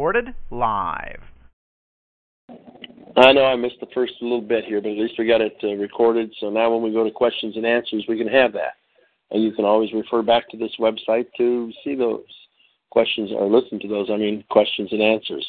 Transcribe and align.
Recorded 0.00 0.34
live. 0.50 1.20
I 3.18 3.32
know 3.32 3.44
I 3.44 3.54
missed 3.54 3.80
the 3.80 3.86
first 3.92 4.14
little 4.22 4.40
bit 4.40 4.64
here, 4.64 4.80
but 4.80 4.92
at 4.92 4.96
least 4.96 5.18
we 5.18 5.26
got 5.26 5.42
it 5.42 5.58
uh, 5.62 5.74
recorded. 5.74 6.32
So 6.40 6.48
now 6.48 6.72
when 6.72 6.82
we 6.82 6.90
go 6.90 7.04
to 7.04 7.10
questions 7.10 7.54
and 7.54 7.66
answers, 7.66 8.06
we 8.08 8.16
can 8.16 8.26
have 8.26 8.54
that. 8.54 8.76
And 9.30 9.42
you 9.42 9.52
can 9.52 9.66
always 9.66 9.92
refer 9.92 10.22
back 10.22 10.48
to 10.48 10.56
this 10.56 10.72
website 10.80 11.26
to 11.36 11.70
see 11.84 11.96
those 11.96 12.24
questions 12.88 13.28
or 13.30 13.46
listen 13.50 13.78
to 13.78 13.88
those, 13.88 14.08
I 14.10 14.16
mean, 14.16 14.42
questions 14.48 14.88
and 14.90 15.02
answers. 15.02 15.46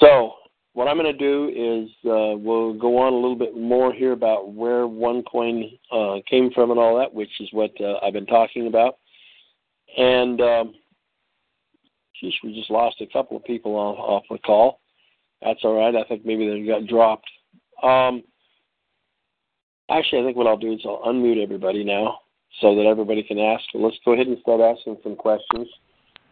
So 0.00 0.36
what 0.72 0.88
I'm 0.88 0.96
going 0.96 1.12
to 1.12 1.18
do 1.18 1.50
is 1.50 1.90
uh, 2.10 2.38
we'll 2.38 2.72
go 2.72 2.96
on 2.96 3.12
a 3.12 3.16
little 3.16 3.36
bit 3.36 3.54
more 3.54 3.92
here 3.92 4.12
about 4.12 4.54
where 4.54 4.86
OneCoin 4.86 5.78
uh, 5.92 6.22
came 6.26 6.50
from 6.52 6.70
and 6.70 6.80
all 6.80 6.96
that, 6.96 7.12
which 7.12 7.38
is 7.38 7.50
what 7.52 7.72
uh, 7.82 7.98
I've 8.02 8.14
been 8.14 8.24
talking 8.24 8.66
about. 8.66 8.96
And, 9.98 10.40
um, 10.40 10.74
geez, 12.20 12.34
we 12.42 12.54
just 12.54 12.70
lost 12.70 13.00
a 13.00 13.06
couple 13.06 13.36
of 13.36 13.44
people 13.44 13.74
off, 13.74 13.98
off 13.98 14.22
the 14.30 14.38
call. 14.38 14.80
That's 15.42 15.60
all 15.64 15.78
right. 15.78 15.94
I 15.94 16.06
think 16.08 16.24
maybe 16.24 16.48
they 16.48 16.66
got 16.66 16.86
dropped. 16.86 17.28
Um, 17.82 18.22
actually, 19.90 20.22
I 20.22 20.24
think 20.24 20.36
what 20.36 20.46
I'll 20.46 20.56
do 20.56 20.72
is 20.72 20.80
I'll 20.84 21.02
unmute 21.06 21.42
everybody 21.42 21.84
now 21.84 22.18
so 22.60 22.74
that 22.74 22.86
everybody 22.86 23.22
can 23.22 23.38
ask. 23.38 23.64
Let's 23.74 23.96
go 24.04 24.12
ahead 24.14 24.26
and 24.26 24.38
start 24.40 24.60
asking 24.60 24.98
some 25.02 25.16
questions. 25.16 25.68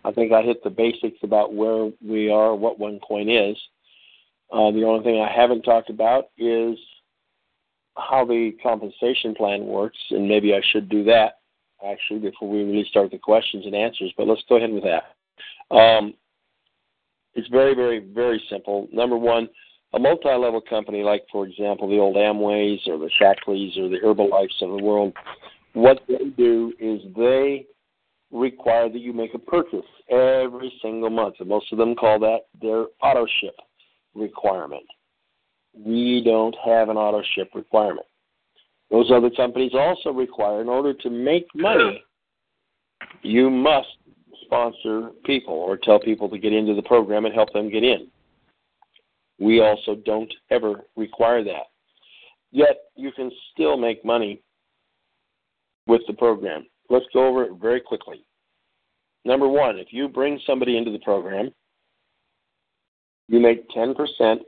I 0.04 0.12
think 0.12 0.32
I 0.32 0.42
hit 0.42 0.62
the 0.62 0.70
basics 0.70 1.18
about 1.22 1.54
where 1.54 1.90
we 2.04 2.30
are, 2.30 2.54
what 2.54 2.78
OneCoin 2.78 3.50
is. 3.50 3.56
Uh, 4.52 4.70
the 4.70 4.84
only 4.84 5.02
thing 5.04 5.20
I 5.20 5.32
haven't 5.32 5.62
talked 5.62 5.90
about 5.90 6.26
is 6.38 6.78
how 7.96 8.24
the 8.24 8.52
compensation 8.62 9.34
plan 9.34 9.66
works, 9.66 9.98
and 10.10 10.28
maybe 10.28 10.54
I 10.54 10.60
should 10.72 10.88
do 10.88 11.02
that 11.04 11.38
actually 11.84 12.20
before 12.20 12.48
we 12.48 12.62
really 12.62 12.86
start 12.88 13.10
the 13.10 13.18
questions 13.18 13.66
and 13.66 13.74
answers. 13.74 14.12
But 14.16 14.28
let's 14.28 14.42
go 14.48 14.56
ahead 14.56 14.70
with 14.70 14.84
that. 14.84 15.15
Um, 15.70 16.14
it's 17.34 17.48
very, 17.48 17.74
very, 17.74 17.98
very 17.98 18.42
simple. 18.48 18.88
Number 18.92 19.16
one, 19.16 19.48
a 19.92 19.98
multi-level 19.98 20.62
company 20.62 21.02
like, 21.02 21.24
for 21.30 21.46
example, 21.46 21.88
the 21.88 21.98
old 21.98 22.16
Amways 22.16 22.80
or 22.86 22.98
the 22.98 23.10
Shaklees 23.18 23.76
or 23.78 23.88
the 23.88 23.98
Herbalifes 23.98 24.62
of 24.62 24.76
the 24.76 24.82
world, 24.82 25.12
what 25.74 26.00
they 26.08 26.30
do 26.36 26.72
is 26.80 27.00
they 27.16 27.66
require 28.32 28.88
that 28.88 28.98
you 28.98 29.12
make 29.12 29.34
a 29.34 29.38
purchase 29.38 29.86
every 30.10 30.72
single 30.82 31.10
month, 31.10 31.36
and 31.40 31.48
most 31.48 31.70
of 31.72 31.78
them 31.78 31.94
call 31.94 32.18
that 32.18 32.46
their 32.60 32.86
auto 33.02 33.26
ship 33.40 33.54
requirement. 34.14 34.84
We 35.74 36.22
don't 36.24 36.56
have 36.64 36.88
an 36.88 36.96
auto 36.96 37.22
ship 37.34 37.50
requirement. 37.54 38.06
Those 38.90 39.10
other 39.10 39.30
companies 39.30 39.72
also 39.74 40.10
require, 40.10 40.60
in 40.60 40.68
order 40.68 40.94
to 40.94 41.10
make 41.10 41.46
money, 41.54 42.02
you 43.22 43.50
must 43.50 43.88
sponsor 44.46 45.10
people 45.24 45.54
or 45.54 45.76
tell 45.76 45.98
people 45.98 46.28
to 46.30 46.38
get 46.38 46.52
into 46.52 46.74
the 46.74 46.82
program 46.82 47.24
and 47.24 47.34
help 47.34 47.52
them 47.52 47.70
get 47.70 47.84
in. 47.84 48.08
We 49.38 49.60
also 49.60 49.96
don't 50.04 50.32
ever 50.50 50.84
require 50.96 51.44
that. 51.44 51.66
Yet 52.52 52.78
you 52.96 53.12
can 53.12 53.30
still 53.52 53.76
make 53.76 54.04
money 54.04 54.40
with 55.86 56.00
the 56.06 56.14
program. 56.14 56.66
Let's 56.88 57.04
go 57.12 57.26
over 57.26 57.44
it 57.44 57.52
very 57.60 57.80
quickly. 57.80 58.24
Number 59.24 59.48
one, 59.48 59.78
if 59.78 59.88
you 59.90 60.08
bring 60.08 60.40
somebody 60.46 60.78
into 60.78 60.90
the 60.90 61.00
program, 61.00 61.50
you 63.28 63.40
make 63.40 63.68
10% 63.70 63.94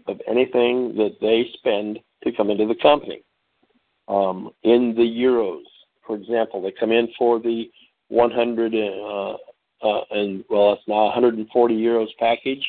of 0.07 0.21
anything 0.29 0.95
that 0.97 1.17
they 1.21 1.51
spend 1.55 1.99
to 2.25 2.33
come 2.33 2.51
into 2.51 2.67
the 2.67 2.77
company. 2.77 3.23
Um, 4.07 4.51
in 4.63 4.95
the 4.97 5.03
euros, 5.03 5.65
for 6.07 6.17
example, 6.17 6.63
they 6.63 6.73
come 6.73 6.93
in 6.93 7.09
for 7.19 7.41
the 7.41 7.71
100 8.09 8.75
uh, 8.75 9.37
uh, 9.83 10.01
and 10.11 10.45
well, 10.49 10.73
it's 10.75 10.83
now 10.87 11.05
140 11.05 11.75
euros 11.75 12.09
package. 12.19 12.65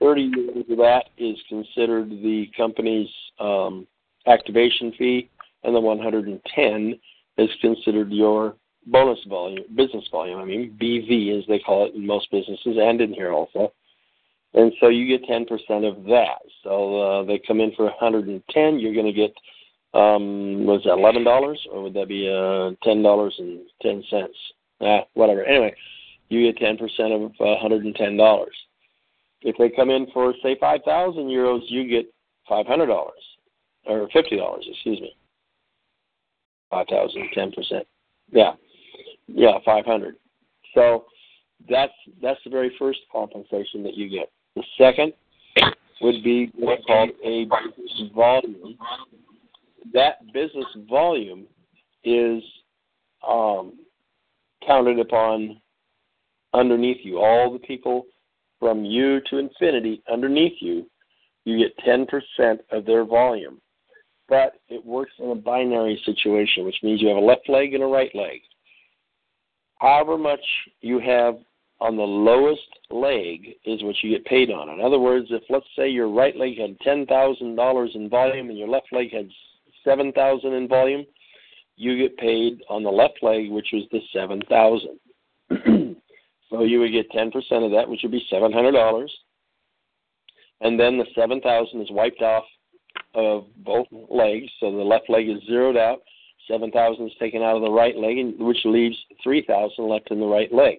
30 0.00 0.30
euros 0.30 0.70
of 0.70 0.78
that 0.78 1.04
is 1.16 1.36
considered 1.48 2.10
the 2.10 2.46
company's 2.56 3.08
um, 3.40 3.86
activation 4.26 4.92
fee, 4.98 5.30
and 5.64 5.74
the 5.74 5.80
110 5.80 6.98
is 7.38 7.50
considered 7.60 8.10
your 8.12 8.56
bonus 8.86 9.18
volume, 9.28 9.64
business 9.74 10.04
volume. 10.10 10.38
I 10.38 10.44
mean, 10.44 10.76
BV 10.80 11.38
as 11.38 11.44
they 11.48 11.58
call 11.58 11.86
it 11.86 11.94
in 11.94 12.06
most 12.06 12.30
businesses, 12.30 12.76
and 12.80 13.00
in 13.00 13.12
here 13.12 13.32
also. 13.32 13.72
And 14.54 14.72
so 14.80 14.88
you 14.88 15.06
get 15.06 15.28
10% 15.28 15.46
of 15.86 16.04
that. 16.04 16.40
So 16.62 17.00
uh, 17.00 17.24
they 17.24 17.40
come 17.46 17.60
in 17.60 17.72
for 17.74 17.84
110. 17.84 18.78
You're 18.78 18.94
going 18.94 19.06
to 19.06 19.12
get 19.12 19.34
um, 19.96 20.66
was 20.66 20.82
that 20.84 20.98
eleven 20.98 21.24
dollars, 21.24 21.58
or 21.72 21.84
would 21.84 21.94
that 21.94 22.08
be 22.08 22.28
uh, 22.28 22.76
ten 22.86 23.02
dollars 23.02 23.34
and 23.38 23.60
ten 23.80 24.04
cents? 24.10 24.36
Ah, 24.80 25.00
whatever. 25.14 25.44
Anyway, 25.44 25.74
you 26.28 26.52
get 26.52 26.62
10% 26.62 26.80
of 27.14 27.32
$110. 27.40 28.46
If 29.42 29.56
they 29.58 29.68
come 29.70 29.90
in 29.90 30.06
for, 30.12 30.34
say, 30.42 30.56
5,000 30.58 31.22
euros, 31.24 31.60
you 31.68 31.88
get 31.88 32.12
$500 32.50 32.88
or 33.86 34.08
$50, 34.08 34.08
excuse 34.14 35.00
me. 35.00 35.16
5,000, 36.70 37.28
10%. 37.36 37.84
Yeah. 38.32 38.52
Yeah, 39.28 39.58
500. 39.64 40.16
So 40.74 41.06
that's 41.68 41.92
that's 42.22 42.40
the 42.44 42.50
very 42.50 42.74
first 42.78 43.00
compensation 43.10 43.82
that 43.82 43.94
you 43.94 44.08
get. 44.08 44.30
The 44.54 44.62
second 44.78 45.12
would 46.00 46.22
be 46.22 46.52
what's 46.56 46.84
called 46.86 47.10
a 47.24 47.44
business 47.44 48.10
volume. 48.14 48.78
That 49.92 50.32
business 50.32 50.66
volume 50.88 51.46
is 52.04 52.42
um, 53.26 53.72
counted 54.66 54.98
upon 54.98 55.60
underneath 56.52 56.98
you. 57.02 57.18
All 57.18 57.52
the 57.52 57.58
people 57.58 58.06
from 58.58 58.84
you 58.84 59.20
to 59.30 59.38
infinity 59.38 60.02
underneath 60.10 60.60
you, 60.60 60.86
you 61.44 61.58
get 61.58 61.78
10% 61.86 62.58
of 62.72 62.84
their 62.84 63.04
volume. 63.04 63.60
But 64.28 64.54
it 64.68 64.84
works 64.84 65.12
in 65.18 65.30
a 65.30 65.34
binary 65.34 66.00
situation, 66.04 66.64
which 66.64 66.76
means 66.82 67.00
you 67.00 67.08
have 67.08 67.16
a 67.16 67.20
left 67.20 67.48
leg 67.48 67.74
and 67.74 67.82
a 67.82 67.86
right 67.86 68.12
leg. 68.14 68.40
However 69.78 70.18
much 70.18 70.40
you 70.80 70.98
have 70.98 71.36
on 71.80 71.96
the 71.96 72.02
lowest 72.02 72.68
leg 72.90 73.54
is 73.64 73.82
what 73.82 73.94
you 74.02 74.10
get 74.10 74.24
paid 74.24 74.50
on. 74.50 74.70
In 74.70 74.80
other 74.80 74.98
words, 74.98 75.26
if 75.30 75.42
let's 75.50 75.66
say 75.76 75.88
your 75.88 76.08
right 76.08 76.34
leg 76.36 76.58
had 76.58 76.80
ten 76.80 77.06
thousand 77.06 77.54
dollars 77.54 77.90
in 77.94 78.08
volume 78.08 78.48
and 78.48 78.58
your 78.58 78.68
left 78.68 78.88
leg 78.92 79.12
had 79.12 79.28
seven 79.84 80.10
thousand 80.12 80.54
in 80.54 80.66
volume, 80.66 81.04
you 81.76 81.96
get 81.96 82.16
paid 82.16 82.62
on 82.68 82.82
the 82.82 82.90
left 82.90 83.18
leg, 83.22 83.50
which 83.50 83.72
is 83.72 83.84
the 83.92 84.00
seven 84.12 84.40
thousand. 84.48 84.98
so 86.50 86.62
you 86.62 86.80
would 86.80 86.92
get 86.92 87.10
ten 87.10 87.30
percent 87.30 87.64
of 87.64 87.70
that, 87.72 87.88
which 87.88 88.00
would 88.02 88.12
be 88.12 88.26
seven 88.30 88.52
hundred 88.52 88.72
dollars, 88.72 89.12
and 90.62 90.80
then 90.80 90.98
the 90.98 91.06
seven 91.14 91.40
thousand 91.40 91.82
is 91.82 91.90
wiped 91.90 92.22
off 92.22 92.44
of 93.14 93.44
both 93.58 93.86
legs. 94.10 94.50
So 94.60 94.70
the 94.70 94.82
left 94.82 95.08
leg 95.10 95.28
is 95.28 95.42
zeroed 95.46 95.76
out. 95.76 96.00
Seven 96.48 96.70
thousand 96.70 97.06
is 97.06 97.16
taken 97.20 97.42
out 97.42 97.56
of 97.56 97.62
the 97.62 97.70
right 97.70 97.96
leg, 97.96 98.16
which 98.38 98.64
leaves 98.64 98.96
three 99.22 99.44
thousand 99.46 99.88
left 99.88 100.10
in 100.10 100.20
the 100.20 100.26
right 100.26 100.52
leg. 100.52 100.78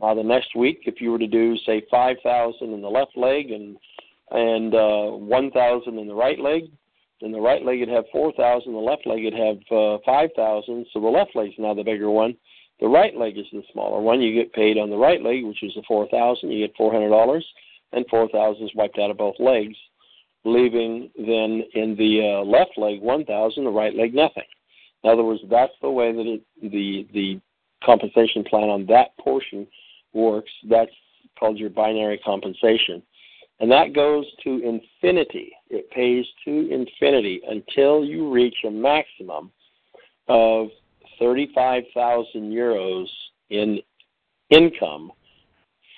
Now 0.00 0.14
the 0.14 0.22
next 0.22 0.56
week, 0.56 0.82
if 0.86 1.00
you 1.00 1.12
were 1.12 1.18
to 1.18 1.26
do 1.26 1.56
say 1.64 1.82
five 1.90 2.16
thousand 2.22 2.72
in 2.72 2.82
the 2.82 2.88
left 2.88 3.16
leg 3.16 3.52
and 3.52 3.76
and 4.30 4.74
uh, 4.74 5.10
one 5.10 5.50
thousand 5.52 5.98
in 5.98 6.08
the 6.08 6.14
right 6.14 6.40
leg, 6.40 6.64
then 7.20 7.32
the 7.32 7.40
right 7.40 7.64
leg 7.64 7.80
would 7.80 7.88
have 7.88 8.04
4,000, 8.12 8.72
the 8.72 8.78
left 8.78 9.06
leg 9.06 9.24
would 9.24 9.34
have 9.34 9.58
uh, 9.70 9.98
5,000. 10.04 10.86
So 10.92 11.00
the 11.00 11.06
left 11.06 11.34
leg's 11.34 11.54
now 11.58 11.74
the 11.74 11.84
bigger 11.84 12.10
one. 12.10 12.36
The 12.80 12.88
right 12.88 13.16
leg 13.16 13.38
is 13.38 13.46
the 13.52 13.62
smaller 13.72 14.00
one. 14.00 14.20
You 14.20 14.34
get 14.34 14.52
paid 14.52 14.78
on 14.78 14.90
the 14.90 14.96
right 14.96 15.22
leg, 15.22 15.44
which 15.44 15.62
is 15.62 15.74
the 15.74 15.82
4,000. 15.86 16.50
You 16.50 16.66
get 16.66 16.76
$400, 16.76 17.42
and 17.92 18.04
4,000 18.10 18.64
is 18.64 18.74
wiped 18.74 18.98
out 18.98 19.10
of 19.10 19.18
both 19.18 19.36
legs, 19.38 19.76
leaving 20.44 21.10
then 21.16 21.62
in 21.74 21.94
the 21.96 22.38
uh, 22.38 22.44
left 22.44 22.76
leg 22.76 23.00
1,000, 23.00 23.64
the 23.64 23.70
right 23.70 23.94
leg 23.94 24.14
nothing. 24.14 24.42
In 25.04 25.10
other 25.10 25.22
words, 25.22 25.42
that's 25.50 25.74
the 25.82 25.90
way 25.90 26.12
that 26.12 26.26
it, 26.26 26.42
the 26.62 27.06
the 27.12 27.40
compensation 27.84 28.42
plan 28.42 28.70
on 28.70 28.86
that 28.86 29.16
portion 29.18 29.66
works. 30.14 30.50
That's 30.68 30.90
called 31.38 31.58
your 31.58 31.68
binary 31.68 32.18
compensation. 32.24 33.02
And 33.60 33.70
that 33.70 33.94
goes 33.94 34.24
to 34.42 34.60
infinity. 34.62 35.52
It 35.70 35.90
pays 35.90 36.26
to 36.44 36.70
infinity 36.70 37.40
until 37.48 38.04
you 38.04 38.30
reach 38.30 38.56
a 38.66 38.70
maximum 38.70 39.52
of 40.28 40.68
35,000 41.18 42.52
euros 42.52 43.06
in 43.50 43.78
income 44.50 45.12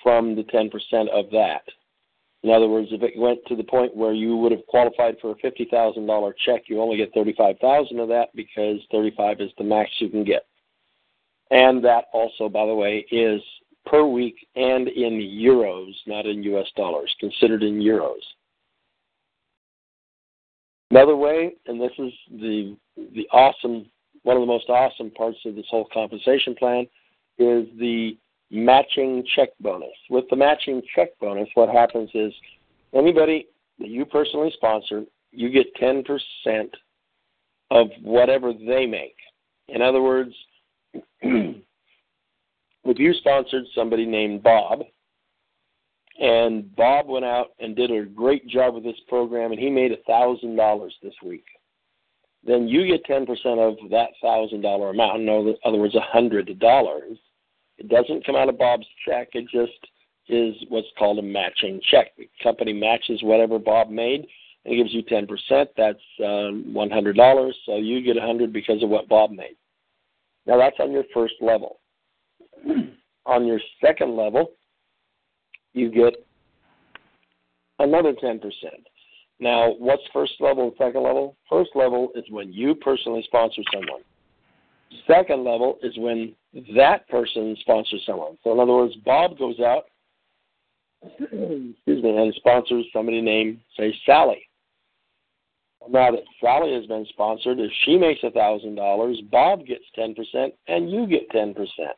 from 0.03 0.35
the 0.35 0.43
10% 0.43 0.71
of 1.09 1.29
that. 1.31 1.63
In 2.43 2.51
other 2.51 2.67
words, 2.67 2.89
if 2.91 3.01
it 3.01 3.17
went 3.17 3.39
to 3.47 3.55
the 3.55 3.63
point 3.63 3.95
where 3.95 4.13
you 4.13 4.37
would 4.37 4.51
have 4.51 4.65
qualified 4.67 5.17
for 5.19 5.31
a 5.31 5.35
$50,000 5.35 6.33
check, 6.45 6.63
you 6.67 6.79
only 6.79 6.97
get 6.97 7.13
35,000 7.13 7.99
of 7.99 8.07
that 8.09 8.29
because 8.35 8.79
35 8.91 9.41
is 9.41 9.51
the 9.57 9.63
max 9.63 9.89
you 9.99 10.09
can 10.09 10.23
get. 10.23 10.45
And 11.49 11.83
that 11.83 12.05
also, 12.13 12.47
by 12.47 12.65
the 12.65 12.75
way, 12.75 13.05
is 13.11 13.41
per 13.89 14.05
week 14.05 14.35
and 14.55 14.87
in 14.87 15.13
euros, 15.13 15.93
not 16.05 16.25
in 16.25 16.43
US 16.43 16.67
dollars, 16.75 17.13
considered 17.19 17.63
in 17.63 17.79
euros. 17.79 18.21
Another 20.91 21.15
way, 21.15 21.53
and 21.65 21.81
this 21.81 21.91
is 21.97 22.13
the 22.31 22.75
the 23.13 23.27
awesome 23.31 23.85
one 24.23 24.35
of 24.35 24.41
the 24.41 24.47
most 24.47 24.69
awesome 24.69 25.11
parts 25.11 25.37
of 25.45 25.55
this 25.55 25.65
whole 25.69 25.87
compensation 25.93 26.55
plan 26.55 26.85
is 27.37 27.67
the 27.79 28.17
matching 28.51 29.23
check 29.35 29.49
bonus. 29.59 29.89
With 30.09 30.25
the 30.29 30.35
matching 30.35 30.81
check 30.95 31.09
bonus, 31.19 31.47
what 31.53 31.69
happens 31.69 32.09
is 32.13 32.33
anybody 32.93 33.47
that 33.79 33.89
you 33.89 34.05
personally 34.05 34.51
sponsor, 34.53 35.03
you 35.31 35.49
get 35.49 35.73
10% 35.75 36.03
of 37.71 37.87
whatever 38.01 38.53
they 38.53 38.85
make. 38.85 39.15
In 39.69 39.81
other 39.81 40.01
words, 40.01 40.33
if 42.89 42.99
you 42.99 43.13
sponsored 43.13 43.63
somebody 43.75 44.05
named 44.05 44.43
Bob, 44.43 44.81
and 46.19 46.75
Bob 46.75 47.07
went 47.07 47.25
out 47.25 47.47
and 47.59 47.75
did 47.75 47.91
a 47.91 48.05
great 48.05 48.47
job 48.47 48.73
with 48.73 48.83
this 48.83 48.99
program, 49.07 49.51
and 49.51 49.59
he 49.59 49.69
made 49.69 49.91
a 49.91 50.03
thousand 50.07 50.55
dollars 50.55 50.95
this 51.03 51.13
week. 51.23 51.45
Then 52.43 52.67
you 52.67 52.87
get 52.87 53.05
ten 53.05 53.25
percent 53.25 53.59
of 53.59 53.75
that 53.91 54.09
thousand 54.21 54.61
dollar 54.61 54.89
amount. 54.89 55.21
In 55.21 55.29
other 55.29 55.77
words, 55.77 55.95
a 55.95 56.01
hundred 56.01 56.59
dollars. 56.59 57.17
It 57.77 57.89
doesn't 57.89 58.25
come 58.25 58.35
out 58.35 58.49
of 58.49 58.57
Bob's 58.57 58.87
check. 59.07 59.29
It 59.33 59.45
just 59.51 59.77
is 60.29 60.55
what's 60.69 60.87
called 60.97 61.19
a 61.19 61.21
matching 61.21 61.79
check. 61.91 62.15
The 62.17 62.29
company 62.41 62.73
matches 62.73 63.21
whatever 63.21 63.59
Bob 63.59 63.89
made 63.89 64.25
and 64.65 64.75
gives 64.75 64.93
you 64.93 65.03
ten 65.03 65.27
percent. 65.27 65.69
That's 65.77 65.99
uh, 66.23 66.49
one 66.71 66.89
hundred 66.89 67.15
dollars. 67.15 67.55
So 67.65 67.77
you 67.77 68.01
get 68.01 68.17
a 68.17 68.25
hundred 68.25 68.51
because 68.51 68.81
of 68.81 68.89
what 68.89 69.07
Bob 69.07 69.31
made. 69.31 69.55
Now 70.45 70.57
that's 70.57 70.77
on 70.79 70.91
your 70.91 71.03
first 71.13 71.35
level. 71.41 71.79
on 73.25 73.45
your 73.45 73.59
second 73.83 74.15
level, 74.15 74.51
you 75.73 75.91
get 75.91 76.13
another 77.79 78.13
10%. 78.13 78.41
Now, 79.39 79.75
what's 79.77 80.01
first 80.11 80.33
level 80.39 80.63
and 80.63 80.73
second 80.77 81.03
level? 81.03 81.35
First 81.49 81.71
level 81.75 82.09
is 82.15 82.23
when 82.29 82.51
you 82.51 82.73
personally 82.75 83.23
sponsor 83.25 83.61
someone. 83.71 84.01
Second 85.05 85.43
level 85.43 85.77
is 85.83 85.95
when 85.97 86.33
that 86.75 87.07
person 87.09 87.55
sponsors 87.59 88.03
someone. 88.05 88.37
So, 88.43 88.53
in 88.53 88.59
other 88.59 88.73
words, 88.73 88.95
Bob 89.05 89.37
goes 89.37 89.59
out, 89.59 89.83
excuse 91.03 91.75
me, 91.85 92.17
and 92.17 92.33
sponsors 92.35 92.85
somebody 92.91 93.21
named, 93.21 93.59
say, 93.77 93.93
Sally. 94.05 94.47
Now 95.89 96.11
that 96.11 96.23
Sally 96.41 96.73
has 96.73 96.85
been 96.85 97.05
sponsored, 97.09 97.59
if 97.59 97.71
she 97.85 97.97
makes 97.97 98.21
a 98.23 98.31
thousand 98.31 98.75
dollars, 98.75 99.21
Bob 99.31 99.65
gets 99.65 99.85
ten 99.95 100.13
percent, 100.13 100.53
and 100.67 100.91
you 100.91 101.07
get 101.07 101.29
ten 101.29 101.53
percent. 101.53 101.95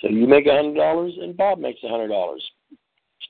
So 0.00 0.08
you 0.08 0.26
make 0.26 0.46
a 0.46 0.54
hundred 0.54 0.76
dollars, 0.76 1.12
and 1.20 1.36
Bob 1.36 1.58
makes 1.58 1.80
a 1.84 1.88
hundred 1.88 2.08
dollars. 2.08 2.44
You 2.70 2.76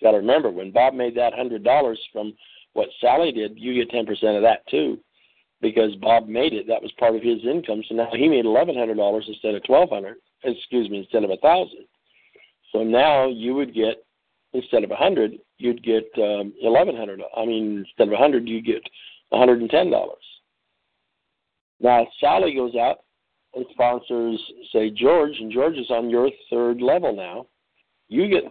got 0.02 0.12
to 0.12 0.18
remember 0.18 0.50
when 0.50 0.70
Bob 0.70 0.94
made 0.94 1.16
that 1.16 1.34
hundred 1.34 1.64
dollars 1.64 2.00
from 2.12 2.34
what 2.74 2.88
Sally 3.00 3.32
did, 3.32 3.58
you 3.58 3.74
get 3.74 3.90
ten 3.90 4.06
percent 4.06 4.36
of 4.36 4.42
that 4.42 4.66
too, 4.68 4.98
because 5.60 5.94
Bob 5.96 6.28
made 6.28 6.52
it. 6.52 6.66
That 6.68 6.82
was 6.82 6.92
part 6.98 7.16
of 7.16 7.22
his 7.22 7.44
income. 7.44 7.82
So 7.88 7.94
now 7.94 8.08
he 8.12 8.28
made 8.28 8.44
eleven 8.44 8.76
hundred 8.76 8.96
dollars 8.96 9.24
instead 9.28 9.54
of 9.54 9.64
twelve 9.64 9.90
hundred. 9.90 10.16
Excuse 10.44 10.88
me, 10.88 10.98
instead 10.98 11.24
of 11.24 11.30
a 11.30 11.36
thousand. 11.38 11.84
So 12.72 12.82
now 12.84 13.28
you 13.28 13.54
would 13.54 13.74
get 13.74 14.04
instead 14.52 14.84
of 14.84 14.90
a 14.90 14.96
hundred, 14.96 15.32
you'd 15.58 15.82
get 15.82 16.08
um, 16.18 16.52
eleven 16.62 16.96
hundred. 16.96 17.20
I 17.36 17.44
mean, 17.44 17.78
instead 17.78 18.08
of 18.08 18.14
a 18.14 18.16
hundred, 18.16 18.48
you 18.48 18.62
get 18.62 18.82
hundred 19.32 19.60
and 19.60 19.70
ten 19.70 19.90
dollars. 19.90 20.22
Now 21.80 22.06
Sally 22.20 22.54
goes 22.54 22.74
out 22.76 23.00
and 23.54 23.64
sponsors, 23.70 24.40
say 24.72 24.90
George, 24.90 25.34
and 25.40 25.52
George 25.52 25.76
is 25.76 25.90
on 25.90 26.10
your 26.10 26.30
third 26.50 26.80
level 26.80 27.14
now. 27.14 27.46
You 28.08 28.28
get 28.28 28.44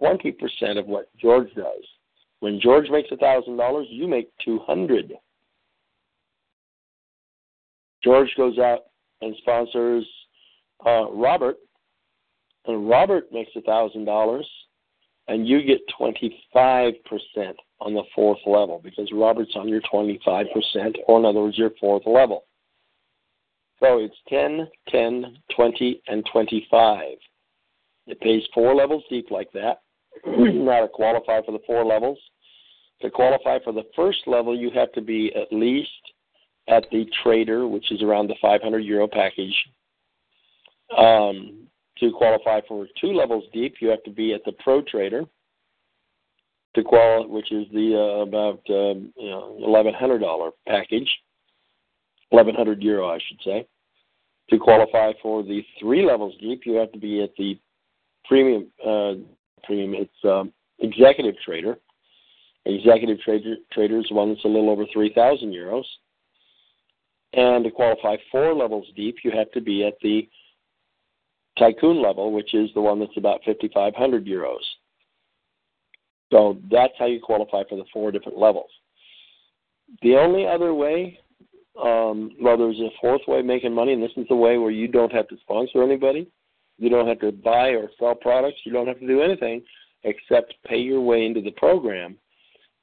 20% 0.00 0.78
of 0.78 0.86
what 0.86 1.08
George 1.16 1.52
does. 1.54 1.84
When 2.40 2.60
George 2.60 2.90
makes 2.90 3.10
$1,000, 3.10 3.84
you 3.88 4.06
make 4.06 4.28
200 4.44 5.14
George 8.04 8.28
goes 8.36 8.58
out 8.58 8.80
and 9.22 9.34
sponsors 9.38 10.06
uh, 10.84 11.10
Robert, 11.10 11.56
and 12.66 12.88
Robert 12.88 13.32
makes 13.32 13.52
$1,000, 13.56 14.42
and 15.28 15.48
you 15.48 15.62
get 15.62 15.80
25% 15.98 16.94
on 17.80 17.94
the 17.94 18.02
fourth 18.14 18.38
level 18.44 18.80
because 18.84 19.10
Robert's 19.12 19.56
on 19.56 19.68
your 19.68 19.80
25%, 19.82 20.46
or 21.06 21.18
in 21.18 21.24
other 21.24 21.40
words, 21.40 21.56
your 21.56 21.70
fourth 21.80 22.02
level. 22.06 22.44
So 23.84 23.98
it's 23.98 24.16
10, 24.28 24.66
10, 24.88 25.36
20, 25.54 26.02
and 26.08 26.24
25. 26.32 27.02
It 28.06 28.20
pays 28.20 28.42
four 28.54 28.74
levels 28.74 29.04
deep 29.10 29.30
like 29.30 29.52
that. 29.52 29.82
now 30.26 30.80
to 30.80 30.88
qualify 30.88 31.42
for 31.44 31.52
the 31.52 31.62
four 31.66 31.84
levels. 31.84 32.18
To 33.02 33.10
qualify 33.10 33.58
for 33.62 33.74
the 33.74 33.84
first 33.94 34.20
level, 34.26 34.56
you 34.58 34.70
have 34.70 34.90
to 34.92 35.02
be 35.02 35.32
at 35.34 35.54
least 35.54 35.90
at 36.66 36.86
the 36.90 37.04
trader, 37.22 37.68
which 37.68 37.92
is 37.92 38.00
around 38.00 38.28
the 38.28 38.36
500 38.40 38.78
euro 38.78 39.06
package. 39.06 39.54
Um, 40.96 41.66
to 41.98 42.10
qualify 42.16 42.60
for 42.66 42.86
two 42.98 43.12
levels 43.12 43.44
deep, 43.52 43.74
you 43.80 43.88
have 43.88 44.02
to 44.04 44.10
be 44.10 44.32
at 44.32 44.44
the 44.46 44.52
pro 44.52 44.80
trader. 44.80 45.24
To 46.74 46.82
qual, 46.82 47.28
which 47.28 47.52
is 47.52 47.66
the 47.72 47.94
uh, 47.94 48.22
about 48.22 48.60
um, 48.70 49.12
you 49.16 49.28
know 49.30 49.56
eleven 49.64 49.94
hundred 49.94 50.18
dollar 50.18 50.50
package, 50.66 51.08
eleven 52.32 52.52
hundred 52.54 52.82
euro, 52.82 53.08
I 53.08 53.18
should 53.28 53.40
say. 53.44 53.68
To 54.50 54.58
qualify 54.58 55.12
for 55.22 55.42
the 55.42 55.64
three 55.80 56.04
levels 56.04 56.34
deep, 56.40 56.62
you 56.66 56.74
have 56.74 56.92
to 56.92 56.98
be 56.98 57.22
at 57.22 57.34
the 57.36 57.58
premium 58.26 58.70
uh, 58.86 59.14
premium. 59.64 59.94
It's 59.94 60.24
um, 60.24 60.52
executive 60.80 61.34
trader. 61.44 61.78
Executive 62.66 63.18
trader 63.20 63.56
trader 63.72 63.98
is 63.98 64.10
one 64.10 64.30
that's 64.30 64.44
a 64.44 64.48
little 64.48 64.70
over 64.70 64.84
three 64.92 65.12
thousand 65.14 65.52
euros. 65.52 65.84
And 67.32 67.64
to 67.64 67.70
qualify 67.70 68.16
four 68.30 68.54
levels 68.54 68.86
deep, 68.94 69.16
you 69.24 69.30
have 69.32 69.50
to 69.52 69.60
be 69.60 69.84
at 69.84 69.94
the 70.02 70.28
tycoon 71.58 72.02
level, 72.02 72.32
which 72.32 72.54
is 72.54 72.70
the 72.74 72.80
one 72.80 73.00
that's 73.00 73.16
about 73.16 73.40
fifty 73.44 73.70
five 73.72 73.94
hundred 73.94 74.26
euros. 74.26 74.62
So 76.32 76.58
that's 76.70 76.94
how 76.98 77.06
you 77.06 77.20
qualify 77.20 77.62
for 77.68 77.76
the 77.76 77.84
four 77.92 78.12
different 78.12 78.38
levels. 78.38 78.70
The 80.02 80.16
only 80.16 80.46
other 80.46 80.74
way, 80.74 81.18
um, 81.82 82.30
well, 82.40 82.56
there's 82.56 82.78
a 82.80 82.90
fourth 83.00 83.22
way 83.26 83.40
of 83.40 83.46
making 83.46 83.74
money, 83.74 83.92
and 83.92 84.02
this 84.02 84.12
is 84.16 84.26
the 84.28 84.36
way 84.36 84.58
where 84.58 84.70
you 84.70 84.86
don't 84.86 85.12
have 85.12 85.28
to 85.28 85.36
sponsor 85.40 85.82
anybody. 85.82 86.28
You 86.78 86.88
don't 86.88 87.08
have 87.08 87.20
to 87.20 87.32
buy 87.32 87.68
or 87.68 87.88
sell 87.98 88.14
products. 88.14 88.58
You 88.64 88.72
don't 88.72 88.86
have 88.86 89.00
to 89.00 89.06
do 89.06 89.22
anything 89.22 89.62
except 90.04 90.54
pay 90.66 90.78
your 90.78 91.00
way 91.00 91.24
into 91.24 91.40
the 91.40 91.50
program 91.52 92.16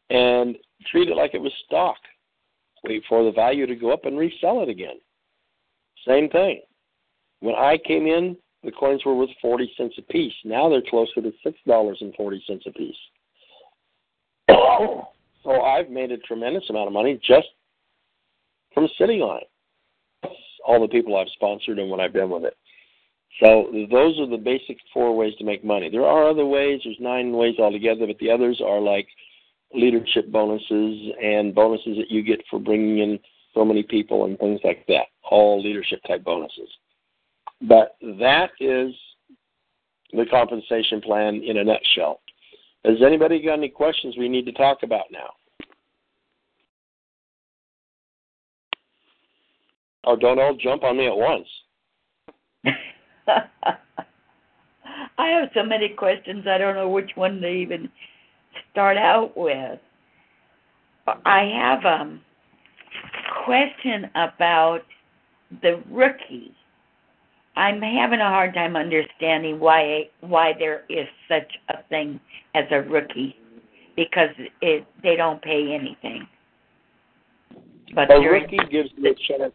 and 0.10 0.58
treat 0.88 1.10
it 1.10 1.16
like 1.16 1.34
it 1.34 1.42
was 1.42 1.54
stock. 1.66 1.98
Wait 2.84 3.04
for 3.08 3.24
the 3.24 3.32
value 3.32 3.68
to 3.68 3.76
go 3.76 3.92
up 3.92 4.06
and 4.06 4.18
resell 4.18 4.64
it 4.64 4.70
again. 4.70 5.00
Same 6.08 6.30
thing. 6.30 6.62
When 7.42 7.56
I 7.56 7.78
came 7.86 8.08
in, 8.08 8.36
the 8.64 8.72
coins 8.72 9.04
were 9.06 9.16
worth 9.16 9.30
40 9.42 9.72
cents 9.78 9.96
a 9.98 10.02
piece. 10.02 10.34
Now 10.44 10.70
they're 10.70 10.82
closer 10.90 11.22
to 11.22 11.32
$6.40 11.46 12.68
a 12.68 12.72
piece. 12.72 12.96
so 15.44 15.62
I've 15.62 15.90
made 15.90 16.12
a 16.12 16.18
tremendous 16.18 16.64
amount 16.70 16.88
of 16.88 16.94
money 16.94 17.20
just 17.26 17.48
from 18.74 18.88
sitting 18.98 19.22
on 19.22 19.42
it. 19.42 20.32
All 20.66 20.82
the 20.82 20.88
people 20.88 21.18
I've 21.18 21.28
sponsored 21.34 21.80
and 21.80 21.90
when 21.90 22.00
I've 22.00 22.14
been 22.14 22.30
with 22.30 22.46
it. 22.46 22.56
So 23.40 23.72
those 23.90 24.20
are 24.20 24.30
the 24.30 24.38
basic 24.38 24.78
four 24.94 25.16
ways 25.16 25.34
to 25.40 25.46
make 25.46 25.64
money. 25.64 25.90
There 25.90 26.06
are 26.06 26.30
other 26.30 26.46
ways. 26.46 26.82
There's 26.84 26.98
nine 27.00 27.32
ways 27.32 27.56
altogether, 27.60 28.06
but 28.06 28.20
the 28.20 28.30
others 28.30 28.62
are 28.64 28.80
like 28.80 29.08
leadership 29.74 30.32
bonuses 30.32 31.14
and 31.22 31.56
bonuses 31.56 31.98
that 31.98 32.10
you 32.12 32.22
get 32.24 32.44
for 32.50 32.60
bringing 32.60 33.00
in 33.00 33.20
so 33.54 33.66
many 33.66 33.84
people 33.84 34.26
and 34.26 34.38
things 34.38 34.60
like 34.64 34.86
that. 34.88 35.08
All 35.30 35.62
leadership 35.62 36.00
type 36.08 36.24
bonuses. 36.24 36.70
But 37.62 37.96
that 38.02 38.52
is 38.60 38.94
the 40.12 40.26
compensation 40.30 41.02
plan 41.02 41.42
in 41.44 41.58
a 41.58 41.64
nutshell. 41.64 42.22
Has 42.84 42.98
anybody 43.06 43.42
got 43.42 43.54
any 43.54 43.70
questions 43.70 44.16
we 44.18 44.30
need 44.30 44.46
to 44.46 44.52
talk 44.52 44.80
about 44.84 45.06
now? 45.12 45.30
Oh, 50.04 50.16
don't 50.16 50.40
all 50.40 50.56
jump 50.56 50.84
on 50.84 50.98
me 50.98 51.08
at 51.08 51.16
once. 51.16 51.48
I 55.18 55.28
have 55.28 55.50
so 55.54 55.64
many 55.64 55.90
questions, 55.90 56.46
I 56.48 56.58
don't 56.58 56.76
know 56.76 56.90
which 56.90 57.12
one 57.16 57.40
to 57.42 57.48
even 57.48 57.90
start 58.72 58.98
out 58.98 59.38
with. 59.38 59.80
I 61.26 61.44
have 61.44 61.86
a 61.86 62.20
question 63.46 64.10
about 64.16 64.82
the 65.62 65.82
rookie 65.90 66.56
I'm 67.56 67.82
having 67.82 68.20
a 68.20 68.30
hard 68.30 68.54
time 68.54 68.76
understanding 68.76 69.60
why 69.60 70.10
why 70.22 70.54
there 70.58 70.84
is 70.90 71.08
such 71.28 71.52
a 71.70 71.84
thing 71.90 72.20
as 72.56 72.64
a 72.72 72.82
rookie 72.82 73.36
because 73.96 74.30
it 74.62 74.86
they 75.04 75.16
don't 75.16 75.42
pay 75.42 75.74
anything. 75.74 76.28
But 77.94 78.10
a 78.10 78.20
rookie 78.20 78.58
gives 78.72 78.90
you 78.96 79.12
a 79.12 79.16
chance, 79.28 79.54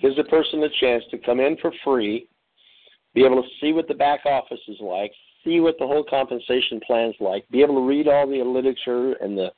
gives 0.00 0.18
a 0.18 0.24
person 0.24 0.62
a 0.62 0.68
chance 0.80 1.04
to 1.10 1.18
come 1.18 1.40
in 1.40 1.56
for 1.58 1.72
free, 1.84 2.28
be 3.14 3.24
able 3.24 3.42
to 3.42 3.48
see 3.60 3.72
what 3.72 3.88
the 3.88 3.94
back 3.94 4.24
office 4.26 4.60
is 4.68 4.78
like, 4.80 5.12
see 5.44 5.60
what 5.60 5.76
the 5.78 5.86
whole 5.86 6.04
compensation 6.04 6.80
plan 6.86 7.10
is 7.10 7.16
like, 7.20 7.48
be 7.50 7.62
able 7.62 7.74
to 7.74 7.86
read 7.86 8.08
all 8.08 8.26
the 8.26 8.42
literature 8.42 9.14
and 9.14 9.36
the 9.36 9.50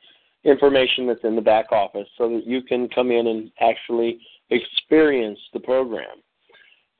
information 0.44 1.06
that's 1.06 1.24
in 1.24 1.36
the 1.36 1.42
back 1.42 1.70
office, 1.70 2.08
so 2.18 2.28
that 2.28 2.46
you 2.46 2.62
can 2.62 2.88
come 2.88 3.10
in 3.10 3.26
and 3.28 3.50
actually 3.60 4.18
experience 4.50 5.38
the 5.52 5.60
program. 5.60 6.16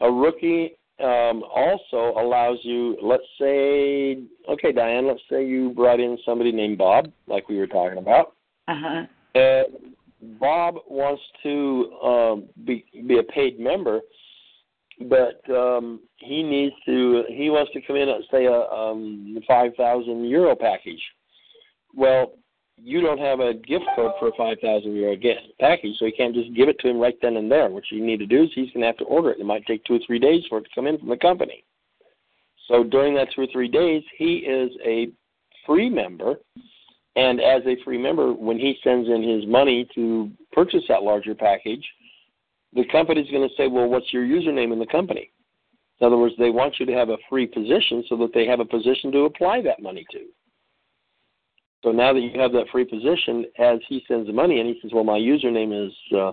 A 0.01 0.11
rookie 0.11 0.77
um, 1.03 1.43
also 1.55 2.15
allows 2.19 2.59
you, 2.63 2.97
let's 3.03 3.23
say, 3.41 4.23
okay, 4.49 4.73
Diane, 4.73 5.07
let's 5.07 5.21
say 5.31 5.47
you 5.47 5.71
brought 5.71 6.01
in 6.01 6.17
somebody 6.25 6.53
named 6.53 6.79
Bob, 6.79 7.11
like 7.27 7.49
we 7.49 7.59
were 7.59 7.67
talking 7.67 7.99
about. 7.99 8.35
uh-huh. 8.69 9.07
And 9.35 9.67
Bob 10.41 10.77
wants 10.89 11.23
to 11.43 11.91
um, 12.03 12.49
be 12.65 12.85
be 13.07 13.19
a 13.19 13.23
paid 13.23 13.59
member, 13.59 14.01
but 15.09 15.43
um, 15.51 16.01
he 16.19 16.43
needs 16.43 16.75
to 16.87 17.25
he 17.29 17.51
wants 17.51 17.73
to 17.73 17.81
come 17.83 17.97
in 17.97 18.09
at 18.09 18.21
say 18.31 18.47
a 18.47 18.53
um, 18.53 19.39
five 19.49 19.73
thousand 19.77 20.25
euro 20.25 20.55
package. 20.55 21.03
Well, 21.95 22.35
you 22.81 23.01
don't 23.01 23.19
have 23.19 23.41
a 23.41 23.55
gift 23.55 23.85
code 23.97 24.13
for 24.19 24.29
a 24.29 24.33
five 24.37 24.59
thousand 24.63 24.95
euro 24.95 25.17
package, 25.59 25.97
so 25.99 26.07
you 26.07 26.13
can't 26.17 26.35
just 26.35 26.55
give 26.55 26.69
it 26.69 26.79
to 26.81 26.89
him 26.89 26.99
right 26.99 27.17
then 27.21 27.37
and 27.37 27.51
there. 27.51 27.69
What 27.69 27.85
you 27.91 28.05
need 28.05 28.19
to 28.19 28.27
do 28.27 28.45
is 28.45 28.51
he's 28.55 28.71
going 28.71 28.83
to 28.83 28.87
have 28.87 28.99
to 28.99 29.05
order 29.05 29.31
it. 29.31 29.41
It 29.41 29.47
might 29.47 29.67
take 29.67 29.85
two 29.85 29.95
or 29.95 30.01
three 30.07 30.21
days 30.21 30.45
for 30.49 30.59
it 30.59 30.63
to 30.63 30.71
come 30.75 30.87
in 30.87 30.99
from 30.99 31.09
the 31.09 31.17
company. 31.17 31.65
So 32.69 32.85
during 32.85 33.15
that 33.17 33.29
two 33.35 33.43
or 33.43 33.47
three 33.53 33.69
days, 33.69 34.03
he 34.17 34.37
is 34.37 34.71
a 34.87 35.09
free 35.67 35.91
member 35.91 36.37
and 37.17 37.41
as 37.41 37.63
a 37.67 37.83
free 37.85 37.99
member, 37.99 38.33
when 38.33 38.59
he 38.59 38.79
sends 38.83 39.09
in 39.09 39.23
his 39.23 39.47
money 39.47 39.87
to 39.95 40.31
purchase 40.53 40.83
that 40.89 41.03
larger 41.03 41.35
package, 41.35 41.85
the 42.75 42.85
company's 42.91 43.31
going 43.31 43.47
to 43.47 43.55
say, 43.55 43.67
well, 43.69 43.87
what's 43.87 44.13
your 44.13 44.25
username 44.25 44.73
in 44.73 44.79
the 44.79 44.87
company? 44.87 45.31
In 46.01 46.07
other 46.07 46.17
words, 46.17 46.35
they 46.39 46.51
want 46.51 46.81
you 46.81 46.87
to 46.87 46.93
have 46.93 47.11
a 47.11 47.19
free 47.29 47.47
position 47.47 48.03
so 48.09 48.17
that 48.17 48.33
they 48.33 48.47
have 48.47 48.61
a 48.61 48.65
position 48.65 49.13
to 49.13 49.21
apply 49.21 49.61
that 49.63 49.83
money 49.83 50.07
to. 50.11 50.21
So 51.85 51.93
now 51.93 52.13
that 52.13 52.21
you 52.21 52.41
have 52.41 52.53
that 52.53 52.69
free 52.73 52.85
position, 52.85 53.45
as 53.59 53.79
he 53.89 54.03
sends 54.09 54.27
the 54.27 54.33
money 54.33 54.61
in, 54.61 54.67
he 54.67 54.79
says, 54.81 54.93
well, 54.95 55.05
my 55.05 55.19
username 55.19 55.87
is 55.87 55.93
uh, 56.17 56.33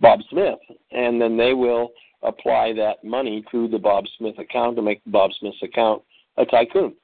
Bob 0.00 0.20
Smith. 0.30 0.58
And 0.92 1.20
then 1.20 1.36
they 1.36 1.52
will 1.52 1.90
apply 2.22 2.72
that 2.74 3.04
money 3.04 3.44
to 3.50 3.68
the 3.68 3.78
Bob 3.78 4.04
Smith 4.16 4.38
account 4.38 4.76
to 4.76 4.82
make 4.82 5.02
Bob 5.06 5.32
Smith's 5.38 5.62
account 5.62 6.02
a 6.38 6.46
tycoon 6.46 6.94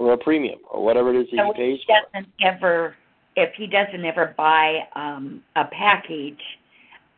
or 0.00 0.14
a 0.14 0.18
premium 0.18 0.58
or 0.70 0.82
whatever 0.82 1.14
it 1.14 1.20
is 1.20 1.26
that 1.30 1.36
So 1.36 1.52
he 1.54 1.76
pays 1.76 1.80
he 1.86 1.94
doesn't 1.94 2.32
ever 2.42 2.96
if 3.36 3.54
he 3.54 3.66
doesn't 3.66 4.04
ever 4.04 4.34
buy 4.36 4.80
um 4.96 5.42
a 5.54 5.64
package 5.66 6.40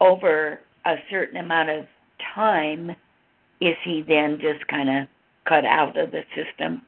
over 0.00 0.60
a 0.84 0.96
certain 1.10 1.38
amount 1.38 1.70
of 1.70 1.86
time, 2.34 2.90
is 3.60 3.76
he 3.84 4.04
then 4.06 4.38
just 4.40 4.66
kind 4.66 4.90
of 4.90 5.08
cut 5.48 5.64
out 5.64 5.96
of 5.96 6.10
the 6.10 6.22
system? 6.34 6.82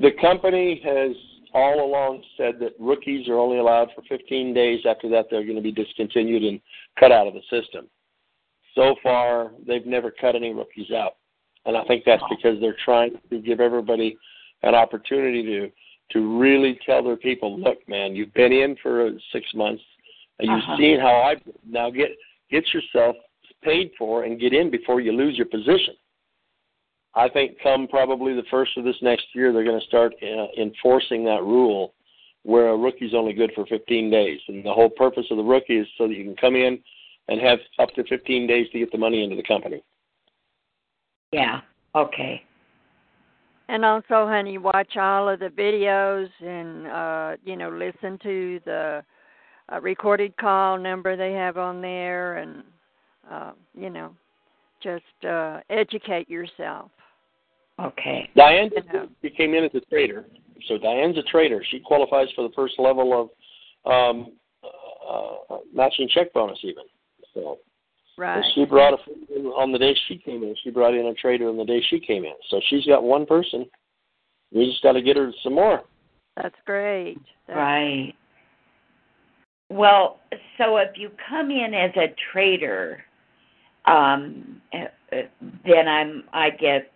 The 0.00 0.10
company 0.20 0.80
has 0.84 1.12
all 1.52 1.84
along 1.84 2.22
said 2.36 2.54
that 2.60 2.72
rookies 2.80 3.28
are 3.28 3.38
only 3.38 3.58
allowed 3.58 3.90
for 3.94 4.02
15 4.08 4.54
days. 4.54 4.80
After 4.88 5.08
that, 5.10 5.26
they're 5.30 5.44
going 5.44 5.56
to 5.56 5.62
be 5.62 5.72
discontinued 5.72 6.42
and 6.42 6.60
cut 6.98 7.12
out 7.12 7.26
of 7.26 7.34
the 7.34 7.42
system. 7.50 7.88
So 8.74 8.96
far, 9.02 9.52
they've 9.66 9.86
never 9.86 10.10
cut 10.10 10.34
any 10.34 10.52
rookies 10.52 10.90
out, 10.90 11.16
and 11.66 11.76
I 11.76 11.84
think 11.84 12.04
that's 12.04 12.22
because 12.30 12.60
they're 12.60 12.76
trying 12.84 13.12
to 13.30 13.38
give 13.38 13.60
everybody 13.60 14.16
an 14.62 14.74
opportunity 14.74 15.42
to 15.42 15.70
to 16.12 16.40
really 16.40 16.76
tell 16.84 17.04
their 17.04 17.16
people, 17.16 17.56
look, 17.60 17.78
man, 17.88 18.16
you've 18.16 18.34
been 18.34 18.50
in 18.52 18.74
for 18.82 19.12
six 19.32 19.46
months, 19.54 19.82
and 20.40 20.48
you've 20.50 20.58
Uh-huh. 20.58 20.76
seen 20.76 20.98
how 20.98 21.22
I 21.22 21.36
now 21.64 21.88
get 21.90 22.16
get 22.50 22.72
yourself 22.74 23.16
paid 23.62 23.92
for 23.96 24.24
and 24.24 24.40
get 24.40 24.52
in 24.52 24.70
before 24.70 25.00
you 25.00 25.12
lose 25.12 25.36
your 25.36 25.46
position. 25.46 25.94
I 27.14 27.28
think 27.28 27.58
come 27.62 27.86
probably 27.88 28.34
the 28.34 28.44
first 28.50 28.76
of 28.76 28.84
this 28.84 29.00
next 29.02 29.26
year, 29.34 29.52
they're 29.52 29.64
going 29.64 29.80
to 29.80 29.86
start 29.86 30.14
uh, 30.22 30.46
enforcing 30.60 31.24
that 31.24 31.42
rule 31.42 31.94
where 32.42 32.68
a 32.68 32.76
rookie's 32.76 33.14
only 33.14 33.32
good 33.32 33.52
for 33.54 33.66
15 33.66 34.10
days. 34.10 34.40
And 34.48 34.64
the 34.64 34.72
whole 34.72 34.88
purpose 34.88 35.26
of 35.30 35.36
the 35.36 35.42
rookie 35.42 35.76
is 35.78 35.86
so 35.98 36.08
that 36.08 36.14
you 36.14 36.24
can 36.24 36.36
come 36.36 36.56
in 36.56 36.78
and 37.28 37.40
have 37.40 37.58
up 37.78 37.90
to 37.94 38.04
15 38.04 38.46
days 38.46 38.68
to 38.70 38.78
get 38.78 38.90
the 38.92 38.98
money 38.98 39.22
into 39.22 39.36
the 39.36 39.42
company. 39.42 39.82
Yeah. 41.32 41.60
Okay. 41.94 42.42
And 43.70 43.84
also, 43.84 44.26
honey, 44.26 44.58
watch 44.58 44.96
all 44.96 45.28
of 45.28 45.38
the 45.38 45.46
videos 45.46 46.28
and 46.40 46.88
uh, 46.88 47.36
you 47.44 47.54
know 47.54 47.70
listen 47.70 48.18
to 48.20 48.60
the 48.64 49.04
uh, 49.72 49.80
recorded 49.80 50.36
call 50.38 50.76
number 50.76 51.16
they 51.16 51.32
have 51.34 51.56
on 51.56 51.80
there, 51.80 52.38
and 52.38 52.64
uh, 53.30 53.52
you 53.78 53.88
know 53.88 54.12
just 54.82 55.04
uh, 55.24 55.60
educate 55.70 56.28
yourself. 56.28 56.90
Okay. 57.80 58.28
Diane 58.34 58.70
You 58.74 58.82
know. 58.92 59.08
she 59.22 59.30
came 59.30 59.54
in 59.54 59.62
as 59.62 59.70
a 59.74 59.80
trader, 59.82 60.26
so 60.66 60.76
Diane's 60.76 61.16
a 61.16 61.22
trader. 61.22 61.62
She 61.70 61.78
qualifies 61.78 62.26
for 62.34 62.42
the 62.42 62.52
first 62.56 62.74
level 62.76 63.30
of 63.86 63.92
um, 63.92 64.32
uh, 65.08 65.58
matching 65.72 66.08
check 66.12 66.32
bonus, 66.32 66.58
even. 66.64 66.82
So 67.34 67.58
Right. 68.20 68.44
She 68.54 68.66
brought 68.66 68.92
a 68.92 68.98
friend 69.02 69.46
on 69.46 69.72
the 69.72 69.78
day 69.78 69.96
she 70.06 70.18
came 70.18 70.42
in. 70.42 70.54
She 70.62 70.68
brought 70.68 70.92
in 70.92 71.06
a 71.06 71.14
trader 71.14 71.48
on 71.48 71.56
the 71.56 71.64
day 71.64 71.80
she 71.88 71.98
came 71.98 72.26
in. 72.26 72.34
So 72.50 72.60
she's 72.68 72.84
got 72.84 73.02
one 73.02 73.24
person. 73.24 73.64
We 74.52 74.66
just 74.66 74.82
got 74.82 74.92
to 74.92 75.00
get 75.00 75.16
her 75.16 75.32
some 75.42 75.54
more. 75.54 75.84
That's 76.36 76.54
great. 76.66 77.16
That's, 77.46 77.56
Right. 77.56 78.12
Well, 79.70 80.18
so 80.58 80.76
if 80.76 80.90
you 80.96 81.10
come 81.30 81.50
in 81.50 81.72
as 81.72 81.92
a 81.96 82.14
trader, 82.30 82.98
um, 83.86 84.60
uh, 84.74 85.16
uh, 85.16 85.22
then 85.64 85.88
I'm 85.88 86.24
I 86.34 86.50
get 86.50 86.92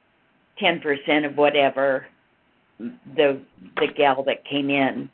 ten 0.59 0.79
percent 0.81 1.25
of 1.25 1.37
whatever 1.37 2.05
the 3.17 3.41
the 3.77 3.87
gal 3.97 4.25
that 4.25 4.45
came 4.45 4.69
in 4.69 5.09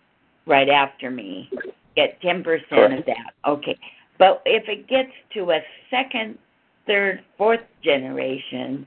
right 0.47 0.71
after 0.71 1.11
me 1.11 1.51
get 1.95 2.21
ten 2.23 2.43
percent 2.43 2.99
of 2.99 3.05
that. 3.05 3.35
Okay, 3.47 3.79
but 4.21 4.43
if 4.45 4.69
it 4.69 4.87
gets 4.87 5.11
to 5.33 5.51
a 5.51 5.61
second, 5.91 6.39
third, 6.87 7.23
fourth 7.39 7.61
generation, 7.83 8.87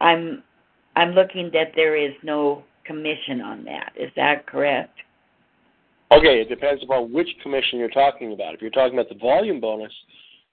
I'm 0.00 0.42
I'm 0.96 1.12
looking 1.12 1.50
that 1.52 1.72
there 1.76 1.96
is 1.96 2.12
no 2.24 2.64
commission 2.84 3.40
on 3.40 3.64
that. 3.64 3.92
Is 3.96 4.10
that 4.16 4.44
correct? 4.46 4.98
Okay, 6.10 6.40
it 6.40 6.48
depends 6.48 6.82
upon 6.82 7.12
which 7.12 7.28
commission 7.42 7.78
you're 7.78 7.90
talking 7.90 8.32
about. 8.32 8.54
If 8.54 8.60
you're 8.60 8.70
talking 8.70 8.98
about 8.98 9.08
the 9.08 9.20
volume 9.20 9.60
bonus, 9.60 9.92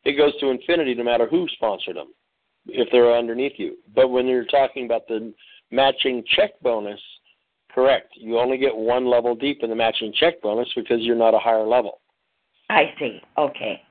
it 0.04 0.16
goes 0.16 0.40
to 0.42 0.52
infinity 0.52 0.94
no 0.94 1.04
matter 1.04 1.26
who 1.28 1.48
sponsored 1.54 1.96
them, 1.96 2.10
if 2.68 2.88
they're 2.92 3.18
underneath 3.18 3.54
you. 3.58 3.78
But 3.96 4.10
when 4.10 4.28
you're 4.28 4.46
talking 4.46 4.86
about 4.86 5.08
the 5.08 5.34
matching 5.72 6.24
check 6.36 6.52
bonus, 6.62 7.00
correct. 7.74 8.14
You 8.16 8.38
only 8.38 8.58
get 8.58 8.76
one 8.76 9.10
level 9.10 9.34
deep 9.34 9.64
in 9.64 9.72
the 9.72 9.76
matching 9.76 10.14
check 10.20 10.40
bonus 10.44 10.70
because 10.76 11.00
you're 11.02 11.16
not 11.16 11.34
a 11.34 11.40
higher 11.40 11.66
level. 11.66 12.02
I 12.70 12.94
see. 13.00 13.22
Okay. 13.38 13.82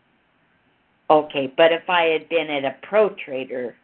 Okay, 1.10 1.52
but 1.56 1.70
if 1.70 1.88
I 1.88 2.04
had 2.04 2.28
been 2.28 2.48
at 2.48 2.64
a 2.64 2.76
pro 2.82 3.10
trader, 3.24 3.76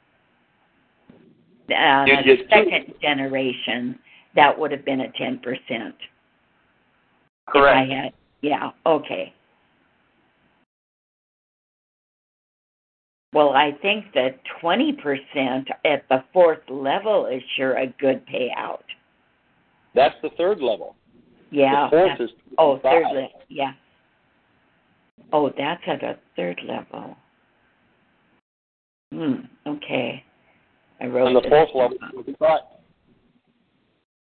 uh, 1.70 1.74
a 1.74 2.06
get 2.06 2.24
two. 2.24 2.44
second 2.48 2.94
generation, 3.02 3.98
that 4.34 4.58
would 4.58 4.72
have 4.72 4.84
been 4.84 5.02
a 5.02 5.12
ten 5.12 5.38
percent. 5.38 5.94
If 7.48 7.56
I 7.56 7.80
had, 7.80 8.12
yeah. 8.40 8.70
Okay. 8.86 9.34
Well, 13.32 13.50
I 13.50 13.72
think 13.82 14.06
that 14.14 14.40
twenty 14.60 14.92
percent 14.92 15.68
at 15.84 16.08
the 16.08 16.24
fourth 16.32 16.62
level 16.68 17.26
is 17.26 17.42
sure 17.56 17.76
a 17.76 17.88
good 18.00 18.24
payout. 18.26 18.82
That's 19.94 20.14
the 20.22 20.30
third 20.38 20.60
level. 20.60 20.96
Yeah. 21.50 21.88
the 21.90 21.96
fourth 21.96 22.20
is 22.20 22.30
oh, 22.58 22.78
third 22.82 23.04
level. 23.04 23.42
Yeah. 23.48 23.72
Oh, 25.32 25.50
that's 25.56 25.82
at 25.86 26.02
a 26.02 26.18
third 26.36 26.60
level. 26.66 27.16
Hmm. 29.12 29.46
Okay. 29.66 30.24
I 31.00 31.06
wrote 31.06 31.28
And 31.28 31.36
the 31.36 31.48
fourth 31.48 31.68
level 31.74 31.98
will 32.14 32.22
be 32.22 32.36
five. 32.38 32.60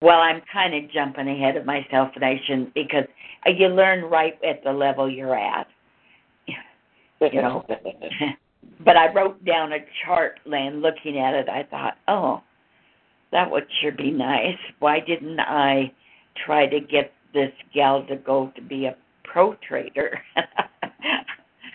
Well, 0.02 0.20
I'm 0.20 0.42
kind 0.52 0.76
of 0.76 0.92
jumping 0.92 1.28
ahead 1.28 1.56
of 1.56 1.66
myself, 1.66 2.10
and 2.16 2.24
I 2.24 2.40
shouldn't 2.46 2.74
because 2.74 3.06
you 3.48 3.68
learn 3.68 4.04
right 4.04 4.38
at 4.48 4.64
the 4.64 4.72
level 4.72 5.10
you're 5.10 5.38
at. 5.38 5.68
You 7.22 7.42
know. 7.42 7.66
but 8.86 8.98
I 8.98 9.12
wrote 9.12 9.44
down 9.46 9.72
a 9.72 9.78
chart 10.04 10.40
and 10.46 10.82
looking 10.82 11.18
at 11.18 11.34
it, 11.34 11.48
I 11.48 11.64
thought, 11.64 11.94
oh, 12.10 12.42
that 13.32 13.50
would 13.50 13.66
sure 13.82 13.94
be 13.94 14.12
nice. 14.12 14.58
Why 14.80 15.00
didn't 15.00 15.40
I 15.40 15.92
try 16.46 16.68
to 16.68 16.80
get 16.80 17.14
this 17.34 17.52
gal 17.74 18.06
to 18.08 18.18
go 18.18 18.52
to 18.56 18.62
be 18.62 18.86
a 18.86 18.96
pro 19.24 19.56
trader? 19.68 20.22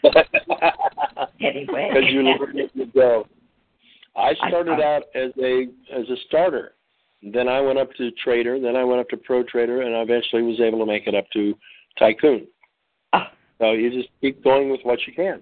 anyway. 1.40 1.90
Because 1.92 2.10
you 2.10 2.22
learn 2.22 2.58
as 2.58 2.70
you 2.74 2.86
go. 2.94 3.26
I 4.16 4.34
started 4.48 4.80
out 4.80 5.02
as 5.14 5.30
a 5.40 5.68
as 5.92 6.08
a 6.08 6.16
starter. 6.26 6.72
Then 7.22 7.48
I 7.48 7.60
went 7.60 7.78
up 7.78 7.92
to 7.98 8.10
trader. 8.12 8.58
Then 8.60 8.76
I 8.76 8.84
went 8.84 9.00
up 9.00 9.08
to 9.10 9.16
pro 9.16 9.42
trader, 9.44 9.82
and 9.82 9.94
I 9.94 10.00
eventually 10.00 10.42
was 10.42 10.60
able 10.60 10.78
to 10.80 10.86
make 10.86 11.06
it 11.06 11.14
up 11.14 11.30
to 11.32 11.54
tycoon. 11.98 12.46
Oh. 13.12 13.24
So 13.58 13.72
you 13.72 13.90
just 13.90 14.08
keep 14.20 14.42
going 14.42 14.70
with 14.70 14.80
what 14.84 14.98
you 15.06 15.12
can. 15.12 15.40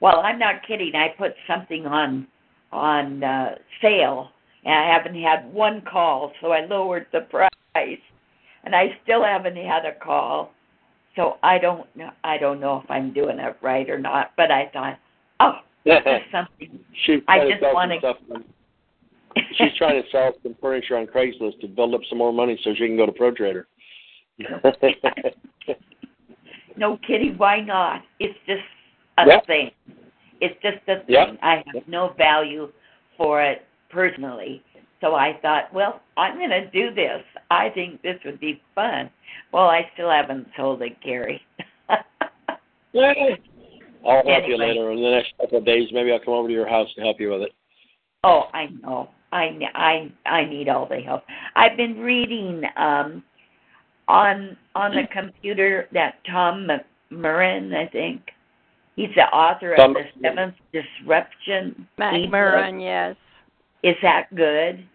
Well, 0.00 0.20
I'm 0.20 0.38
not 0.38 0.66
kidding. 0.66 0.92
I 0.94 1.08
put 1.18 1.32
something 1.46 1.86
on 1.86 2.26
on 2.70 3.24
uh, 3.24 3.54
sale, 3.82 4.30
and 4.64 4.74
I 4.74 4.92
haven't 4.92 5.20
had 5.20 5.52
one 5.52 5.82
call, 5.90 6.32
so 6.40 6.52
I 6.52 6.66
lowered 6.66 7.06
the 7.12 7.22
price, 7.22 7.98
and 8.64 8.74
I 8.74 8.98
still 9.02 9.24
haven't 9.24 9.56
had 9.56 9.84
a 9.84 9.98
call. 9.98 10.52
So 11.18 11.36
I 11.42 11.58
don't 11.58 11.84
know. 11.96 12.10
I 12.22 12.38
don't 12.38 12.60
know 12.60 12.80
if 12.84 12.88
I'm 12.88 13.12
doing 13.12 13.40
it 13.40 13.56
right 13.60 13.90
or 13.90 13.98
not. 13.98 14.30
But 14.36 14.52
I 14.52 14.70
thought, 14.72 14.98
oh, 15.40 15.54
something. 16.32 16.78
She's 17.04 17.20
I 17.26 17.40
just 17.40 17.60
to 17.60 17.96
stuff. 17.98 18.16
on- 18.32 18.44
She's 19.56 19.76
trying 19.76 20.00
to 20.00 20.08
sell 20.10 20.32
some 20.44 20.54
furniture 20.60 20.96
on 20.96 21.06
Craigslist 21.06 21.60
to 21.60 21.66
build 21.66 21.92
up 21.94 22.02
some 22.08 22.18
more 22.18 22.32
money 22.32 22.58
so 22.62 22.70
she 22.72 22.86
can 22.86 22.96
go 22.96 23.04
to 23.04 23.10
pro 23.10 23.32
trader. 23.32 23.66
no 26.76 26.98
kidding. 27.04 27.36
Why 27.36 27.60
not? 27.62 28.02
It's 28.20 28.38
just 28.46 28.62
a 29.18 29.26
Yep. 29.26 29.46
thing. 29.46 29.70
It's 30.40 30.54
just 30.62 30.78
a 30.86 31.04
thing. 31.04 31.06
Yep. 31.08 31.38
I 31.42 31.64
have 31.74 31.88
no 31.88 32.14
value 32.16 32.68
for 33.16 33.42
it 33.42 33.66
personally. 33.90 34.62
So 35.00 35.14
I 35.14 35.38
thought, 35.42 35.72
well, 35.72 36.00
I'm 36.16 36.36
going 36.36 36.50
to 36.50 36.68
do 36.70 36.94
this. 36.94 37.22
I 37.50 37.70
think 37.70 38.02
this 38.02 38.16
would 38.24 38.40
be 38.40 38.60
fun. 38.74 39.10
Well, 39.52 39.66
I 39.66 39.82
still 39.94 40.10
haven't 40.10 40.48
sold 40.56 40.82
it, 40.82 41.00
Gary. 41.02 41.40
yeah. 42.92 43.12
I'll 44.06 44.26
help 44.26 44.44
you 44.46 44.56
later 44.56 44.90
in 44.92 45.02
the 45.02 45.10
next 45.10 45.32
couple 45.40 45.58
of 45.58 45.64
days. 45.64 45.88
Maybe 45.92 46.12
I'll 46.12 46.20
come 46.20 46.34
over 46.34 46.48
to 46.48 46.54
your 46.54 46.68
house 46.68 46.88
to 46.96 47.02
help 47.02 47.20
you 47.20 47.30
with 47.30 47.42
it. 47.42 47.52
oh, 48.24 48.44
I 48.52 48.66
know. 48.82 49.10
I 49.32 49.50
ne- 49.50 49.70
I 49.74 50.10
I 50.24 50.44
need 50.46 50.68
all 50.68 50.86
the 50.88 51.00
help. 51.00 51.22
I've 51.54 51.76
been 51.76 51.98
reading 51.98 52.62
um 52.76 53.22
on 54.06 54.56
on 54.74 54.92
the 54.92 55.02
computer 55.12 55.86
that 55.92 56.14
Tom 56.30 56.66
Murrin, 57.12 57.74
I 57.74 57.88
think. 57.90 58.22
He's 58.96 59.14
the 59.14 59.24
author 59.24 59.74
of 59.74 59.94
the 59.94 60.02
Seventh 60.22 60.54
Disruption. 60.72 61.86
Mac 61.98 62.14
ebook. 62.14 62.80
Yes. 62.80 63.16
Is 63.82 63.96
that 64.02 64.34
good? 64.34 64.86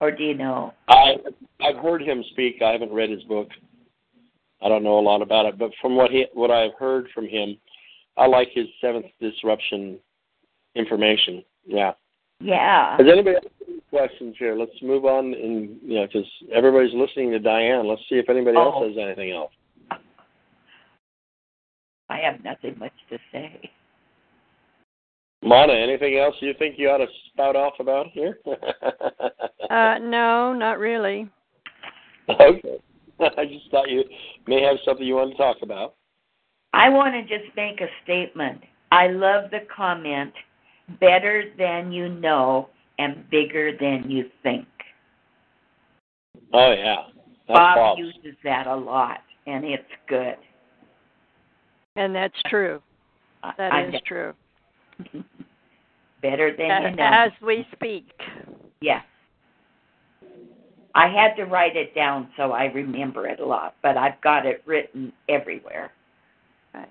Or 0.00 0.10
do 0.10 0.22
you 0.22 0.34
know? 0.34 0.74
I 0.88 1.16
I've 1.60 1.76
heard 1.82 2.02
him 2.02 2.22
speak. 2.30 2.62
I 2.62 2.70
haven't 2.70 2.92
read 2.92 3.10
his 3.10 3.22
book. 3.24 3.48
I 4.62 4.68
don't 4.68 4.84
know 4.84 4.98
a 4.98 5.00
lot 5.00 5.22
about 5.22 5.46
it, 5.46 5.58
but 5.58 5.70
from 5.80 5.96
what 5.96 6.10
he 6.10 6.26
what 6.34 6.50
I've 6.50 6.74
heard 6.78 7.08
from 7.14 7.26
him, 7.26 7.56
I 8.16 8.26
like 8.26 8.48
his 8.52 8.66
seventh 8.80 9.06
disruption 9.20 9.98
information. 10.74 11.44
Yeah. 11.66 11.92
Yeah. 12.40 12.96
Has 12.96 13.06
anybody 13.10 13.36
have 13.42 13.68
any 13.68 13.80
questions 13.90 14.36
here? 14.38 14.56
Let's 14.56 14.70
move 14.82 15.04
on, 15.04 15.34
and 15.34 15.76
you 15.82 15.96
know, 15.96 16.06
because 16.06 16.28
everybody's 16.52 16.94
listening 16.94 17.30
to 17.32 17.38
Diane. 17.38 17.88
Let's 17.88 18.02
see 18.08 18.16
if 18.16 18.28
anybody 18.28 18.56
else 18.56 18.74
Oh. 18.78 18.88
has 18.88 18.96
anything 18.96 19.32
else. 19.32 19.52
I 22.10 22.18
have 22.18 22.42
nothing 22.42 22.78
much 22.78 22.92
to 23.10 23.18
say. 23.32 23.70
Mana, 25.42 25.72
anything 25.72 26.18
else 26.18 26.34
you 26.40 26.52
think 26.58 26.74
you 26.78 26.88
ought 26.88 26.98
to 26.98 27.06
spout 27.32 27.56
off 27.56 27.74
about 27.80 28.06
here? 28.12 28.38
Uh, 29.70 29.98
no, 29.98 30.54
not 30.54 30.78
really. 30.78 31.28
okay. 32.30 32.78
I 33.20 33.44
just 33.44 33.70
thought 33.70 33.90
you 33.90 34.02
may 34.46 34.62
have 34.62 34.76
something 34.82 35.06
you 35.06 35.16
want 35.16 35.30
to 35.32 35.36
talk 35.36 35.58
about. 35.62 35.94
I 36.72 36.88
want 36.88 37.12
to 37.12 37.20
just 37.20 37.54
make 37.54 37.82
a 37.82 37.86
statement. 38.02 38.62
I 38.92 39.08
love 39.08 39.50
the 39.50 39.66
comment 39.74 40.32
better 41.00 41.52
than 41.58 41.92
you 41.92 42.08
know 42.08 42.70
and 42.98 43.28
bigger 43.28 43.72
than 43.78 44.10
you 44.10 44.24
think. 44.42 44.66
Oh 46.54 46.72
yeah, 46.72 46.96
that's 47.46 47.58
Bob 47.58 47.76
Bob's. 47.76 47.98
uses 47.98 48.38
that 48.44 48.66
a 48.66 48.74
lot, 48.74 49.18
and 49.46 49.66
it's 49.66 49.84
good. 50.08 50.36
And 51.96 52.14
that's 52.14 52.40
true. 52.46 52.80
I- 53.42 53.52
That 53.58 53.72
I- 53.74 53.82
is 53.88 54.00
true. 54.06 54.32
Better 56.22 56.54
than 56.56 56.82
you 56.82 56.96
know. 56.96 57.04
As 57.04 57.32
we 57.42 57.66
speak. 57.72 58.10
Yes. 58.80 59.04
I 60.94 61.06
had 61.08 61.34
to 61.36 61.44
write 61.44 61.76
it 61.76 61.94
down 61.94 62.28
so 62.36 62.52
I 62.52 62.64
remember 62.64 63.28
it 63.28 63.40
a 63.40 63.46
lot, 63.46 63.76
but 63.82 63.96
I've 63.96 64.20
got 64.20 64.46
it 64.46 64.62
written 64.66 65.12
everywhere. 65.28 65.92
Right. 66.74 66.88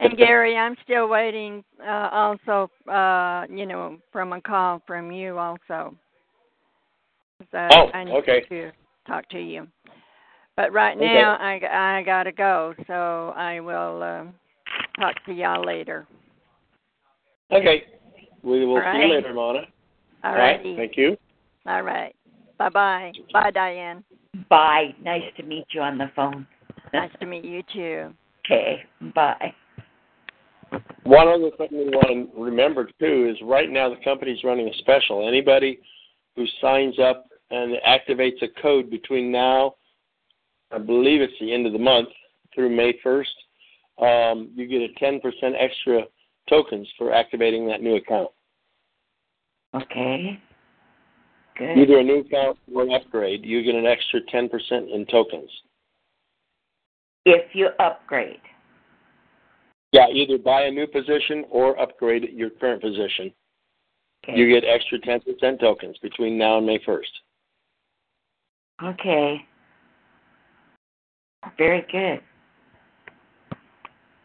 And 0.00 0.16
Gary, 0.16 0.56
I'm 0.56 0.76
still 0.84 1.08
waiting 1.08 1.64
uh 1.80 2.08
also 2.12 2.70
uh 2.90 3.46
you 3.50 3.66
know 3.66 3.98
from 4.10 4.32
a 4.32 4.40
call 4.40 4.82
from 4.86 5.10
you 5.12 5.38
also. 5.38 5.94
So 7.50 7.58
Oh, 7.58 7.90
I 7.92 8.04
need 8.04 8.14
okay. 8.16 8.44
to 8.48 8.70
talk 9.06 9.28
to 9.30 9.40
you. 9.40 9.66
But 10.56 10.72
right 10.72 10.96
Okay. 10.96 11.06
now 11.06 11.36
I 11.40 11.98
I 11.98 12.02
got 12.02 12.24
to 12.24 12.32
go, 12.32 12.74
so 12.86 13.32
I 13.36 13.60
will 13.60 14.02
um 14.02 14.34
talk 15.02 15.24
to 15.26 15.32
y'all 15.32 15.64
later. 15.64 16.06
okay, 17.50 17.84
we 18.42 18.64
will 18.64 18.76
All 18.76 18.92
see 18.92 19.00
you 19.00 19.14
later, 19.14 19.34
Mona. 19.34 19.60
All 20.24 20.34
right, 20.34 20.60
thank 20.62 20.96
you. 20.96 21.16
All 21.66 21.82
right. 21.82 22.14
Bye 22.58 22.68
bye. 22.68 23.12
Bye 23.32 23.50
Diane. 23.50 24.04
Bye. 24.48 24.94
Nice 25.02 25.22
to 25.36 25.42
meet 25.42 25.66
you 25.72 25.80
on 25.80 25.98
the 25.98 26.10
phone. 26.14 26.46
Nice 26.92 27.10
to 27.20 27.26
meet 27.26 27.46
you 27.46 27.62
too. 27.72 28.12
Okay. 28.44 28.82
Bye. 29.14 29.54
One 31.04 31.26
other 31.26 31.50
thing 31.56 31.68
we 31.72 31.86
want 31.86 32.34
to 32.34 32.42
remember 32.42 32.90
too 33.00 33.30
is 33.30 33.36
right 33.42 33.70
now 33.70 33.88
the 33.88 34.04
company's 34.04 34.44
running 34.44 34.68
a 34.68 34.74
special. 34.76 35.26
Anybody 35.26 35.78
who 36.36 36.44
signs 36.60 36.98
up 36.98 37.28
and 37.50 37.76
activates 37.88 38.42
a 38.42 38.48
code 38.60 38.90
between 38.90 39.32
now, 39.32 39.76
I 40.70 40.76
believe 40.76 41.22
it's 41.22 41.32
the 41.40 41.54
end 41.54 41.66
of 41.66 41.72
the 41.72 41.78
month 41.78 42.08
through 42.54 42.76
May 42.76 42.92
1st, 43.02 43.24
um, 43.98 44.50
you 44.54 44.66
get 44.66 44.82
a 44.82 45.04
10% 45.04 45.20
extra 45.58 46.02
tokens 46.48 46.88
for 46.96 47.12
activating 47.12 47.66
that 47.68 47.82
new 47.82 47.96
account. 47.96 48.30
Okay. 49.74 50.40
Good. 51.56 51.78
Either 51.78 51.98
a 51.98 52.02
new 52.02 52.20
account 52.20 52.58
or 52.74 52.82
an 52.82 52.92
upgrade, 52.92 53.44
you 53.44 53.62
get 53.62 53.74
an 53.74 53.86
extra 53.86 54.20
10% 54.22 54.50
in 54.94 55.06
tokens. 55.06 55.50
If 57.24 57.54
you 57.54 57.68
upgrade. 57.78 58.40
Yeah, 59.92 60.08
either 60.08 60.38
buy 60.38 60.62
a 60.62 60.70
new 60.70 60.86
position 60.86 61.44
or 61.50 61.78
upgrade 61.78 62.30
your 62.32 62.50
current 62.50 62.80
position. 62.80 63.32
Okay. 64.24 64.38
You 64.38 64.48
get 64.48 64.66
extra 64.66 64.98
10% 64.98 65.60
tokens 65.60 65.98
between 65.98 66.38
now 66.38 66.58
and 66.58 66.66
May 66.66 66.78
1st. 66.78 67.02
Okay. 68.82 69.46
Very 71.58 71.84
good. 71.92 72.20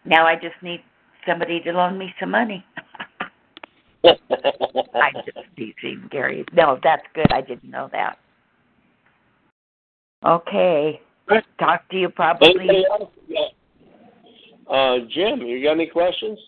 Now 0.05 0.25
I 0.25 0.35
just 0.35 0.55
need 0.61 0.81
somebody 1.27 1.59
to 1.61 1.71
loan 1.71 1.97
me 1.97 2.13
some 2.19 2.31
money. 2.31 2.65
I'm 4.03 5.13
just 5.25 5.47
teasing, 5.55 6.07
Gary. 6.11 6.45
No, 6.53 6.79
that's 6.83 7.03
good. 7.13 7.31
I 7.31 7.41
didn't 7.41 7.69
know 7.69 7.89
that. 7.91 8.17
Okay. 10.25 11.01
Talk 11.59 11.87
to 11.89 11.97
you 11.97 12.09
probably. 12.09 12.49
Anybody 12.49 12.85
else? 12.89 13.11
Yeah. 13.27 13.47
Uh, 14.69 14.97
Jim, 15.13 15.41
you 15.41 15.63
got 15.63 15.73
any 15.73 15.87
questions? 15.87 16.39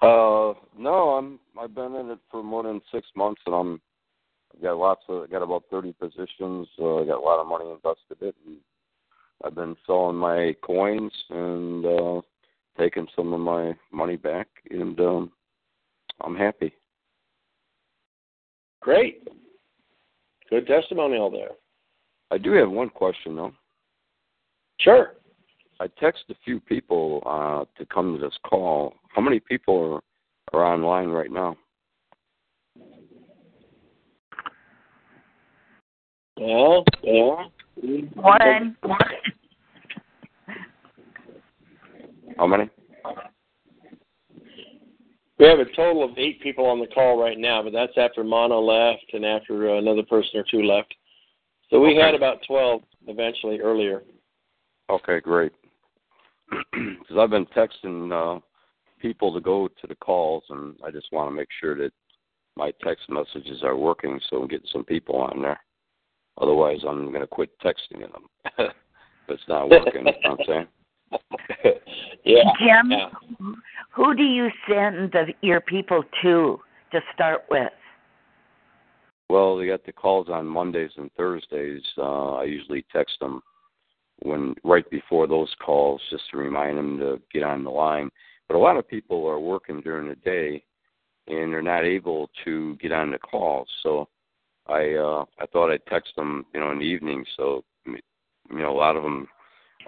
Uh, 0.00 0.54
no, 0.76 1.16
I'm. 1.18 1.40
I've 1.58 1.74
been 1.74 1.94
in 1.96 2.10
it 2.10 2.18
for 2.30 2.42
more 2.42 2.62
than 2.62 2.80
six 2.92 3.06
months, 3.16 3.40
and 3.46 3.54
I'm. 3.54 3.80
I've 4.54 4.62
got 4.62 4.78
lots 4.78 5.02
of. 5.08 5.24
I 5.24 5.26
got 5.26 5.42
about 5.42 5.64
thirty 5.70 5.92
positions. 5.92 6.68
Uh, 6.78 6.98
I 7.02 7.06
got 7.06 7.18
a 7.18 7.20
lot 7.20 7.40
of 7.40 7.48
money 7.48 7.68
invested 7.68 8.20
in 8.20 8.28
it, 8.28 8.36
and 8.46 8.56
I've 9.44 9.54
been 9.54 9.76
selling 9.86 10.16
my 10.16 10.54
coins 10.62 11.12
and 11.30 11.86
uh, 11.86 12.20
taking 12.78 13.06
some 13.14 13.32
of 13.32 13.40
my 13.40 13.74
money 13.92 14.16
back, 14.16 14.48
and 14.70 14.98
um, 15.00 15.32
I'm 16.20 16.36
happy. 16.36 16.72
Great. 18.80 19.28
Good 20.50 20.66
testimonial 20.66 21.30
there. 21.30 21.50
I 22.30 22.38
do 22.38 22.52
have 22.52 22.70
one 22.70 22.90
question 22.90 23.36
though. 23.36 23.52
Sure. 24.80 25.14
I 25.80 25.86
text 26.00 26.24
a 26.30 26.34
few 26.44 26.60
people 26.60 27.22
uh, 27.26 27.64
to 27.78 27.86
come 27.86 28.14
to 28.14 28.20
this 28.20 28.36
call. 28.44 28.94
How 29.14 29.22
many 29.22 29.40
people 29.40 30.02
are, 30.52 30.58
are 30.58 30.74
online 30.74 31.08
right 31.08 31.30
now? 31.30 31.56
Well, 36.36 36.84
yeah. 37.02 37.44
One. 37.82 38.76
How 42.36 42.46
many? 42.46 42.70
We 45.38 45.46
have 45.46 45.60
a 45.60 45.64
total 45.76 46.02
of 46.02 46.18
eight 46.18 46.40
people 46.40 46.66
on 46.66 46.80
the 46.80 46.86
call 46.88 47.20
right 47.20 47.38
now, 47.38 47.62
but 47.62 47.72
that's 47.72 47.92
after 47.96 48.24
Mona 48.24 48.58
left 48.58 49.04
and 49.12 49.24
after 49.24 49.70
uh, 49.70 49.78
another 49.78 50.02
person 50.02 50.40
or 50.40 50.44
two 50.50 50.62
left. 50.62 50.94
So 51.70 51.80
we 51.80 51.90
Okay. 51.90 52.00
had 52.00 52.14
about 52.14 52.38
12 52.46 52.82
eventually 53.06 53.60
earlier. 53.60 54.02
Okay, 54.90 55.20
great. 55.20 55.52
Because 56.72 57.18
I've 57.18 57.30
been 57.30 57.46
texting 57.46 58.12
uh, 58.12 58.40
people 59.00 59.32
to 59.32 59.40
go 59.40 59.68
to 59.68 59.86
the 59.86 59.94
calls, 59.96 60.44
and 60.50 60.76
I 60.84 60.90
just 60.90 61.12
want 61.12 61.30
to 61.30 61.34
make 61.34 61.48
sure 61.60 61.76
that 61.76 61.92
my 62.56 62.72
text 62.82 63.08
messages 63.08 63.62
are 63.62 63.76
working, 63.76 64.20
so 64.28 64.42
I'm 64.42 64.48
getting 64.48 64.68
some 64.72 64.84
people 64.84 65.16
on 65.16 65.42
there. 65.42 65.60
Otherwise, 66.40 66.80
I'm 66.86 67.08
going 67.08 67.20
to 67.20 67.26
quit 67.26 67.50
texting 67.60 68.00
them 68.00 68.26
if 68.58 68.72
it's 69.28 69.42
not 69.48 69.68
working. 69.70 70.06
you 70.06 70.12
know 70.12 70.12
what 70.22 70.40
I'm 70.40 70.46
saying? 70.46 70.66
yeah. 72.24 72.42
Jim, 72.58 72.90
yeah. 72.90 73.08
who 73.94 74.14
do 74.14 74.22
you 74.22 74.48
send 74.68 75.12
the, 75.12 75.32
your 75.42 75.60
people 75.60 76.02
to 76.22 76.60
to 76.92 77.00
start 77.14 77.44
with? 77.50 77.72
Well, 79.30 79.58
they 79.58 79.66
got 79.66 79.84
the 79.84 79.92
calls 79.92 80.28
on 80.30 80.46
Mondays 80.46 80.92
and 80.96 81.10
Thursdays. 81.12 81.82
Uh, 81.98 82.36
I 82.36 82.44
usually 82.44 82.84
text 82.92 83.16
them 83.20 83.42
when 84.22 84.54
right 84.64 84.88
before 84.90 85.26
those 85.26 85.54
calls, 85.64 86.00
just 86.10 86.24
to 86.30 86.38
remind 86.38 86.78
them 86.78 86.98
to 86.98 87.20
get 87.32 87.42
on 87.42 87.62
the 87.62 87.70
line. 87.70 88.10
But 88.48 88.56
a 88.56 88.58
lot 88.58 88.78
of 88.78 88.88
people 88.88 89.26
are 89.26 89.38
working 89.38 89.82
during 89.82 90.08
the 90.08 90.14
day, 90.16 90.64
and 91.26 91.52
they're 91.52 91.62
not 91.62 91.84
able 91.84 92.30
to 92.44 92.76
get 92.76 92.92
on 92.92 93.10
the 93.10 93.18
calls. 93.18 93.68
So 93.82 94.08
I 94.68 94.94
uh, 94.94 95.24
I 95.40 95.46
thought 95.46 95.70
I'd 95.70 95.84
text 95.86 96.14
them, 96.16 96.44
you 96.54 96.60
know, 96.60 96.70
in 96.70 96.78
the 96.78 96.84
evening. 96.84 97.24
So 97.36 97.64
you 97.86 97.98
know, 98.50 98.70
a 98.70 98.76
lot 98.76 98.96
of 98.96 99.02
them 99.02 99.28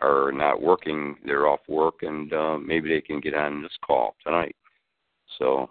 are 0.01 0.33
not 0.33 0.63
working; 0.63 1.17
they're 1.25 1.49
off 1.49 1.61
work, 1.69 2.03
and 2.03 2.33
uh, 2.33 2.59
maybe 2.59 2.89
they 2.89 3.01
can 3.01 3.21
get 3.21 3.35
on 3.35 3.63
this 3.63 3.77
call 3.87 4.15
tonight. 4.25 4.57
So 5.39 5.71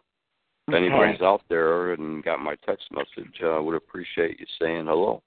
if 0.67 0.75
Okay. 0.75 0.85
anybody's 0.85 1.21
out 1.21 1.41
there 1.49 1.93
and 1.93 2.23
got 2.23 2.39
my 2.39 2.55
text 2.65 2.85
message, 2.91 3.33
I 3.41 3.57
uh, 3.57 3.61
would 3.61 3.75
appreciate 3.75 4.39
you 4.39 4.45
saying 4.61 4.85
hello. 4.85 5.21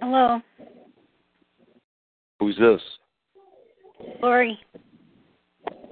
Hello, 0.00 0.40
Who's 2.40 2.58
this? 2.58 2.80
Lori. 4.20 4.58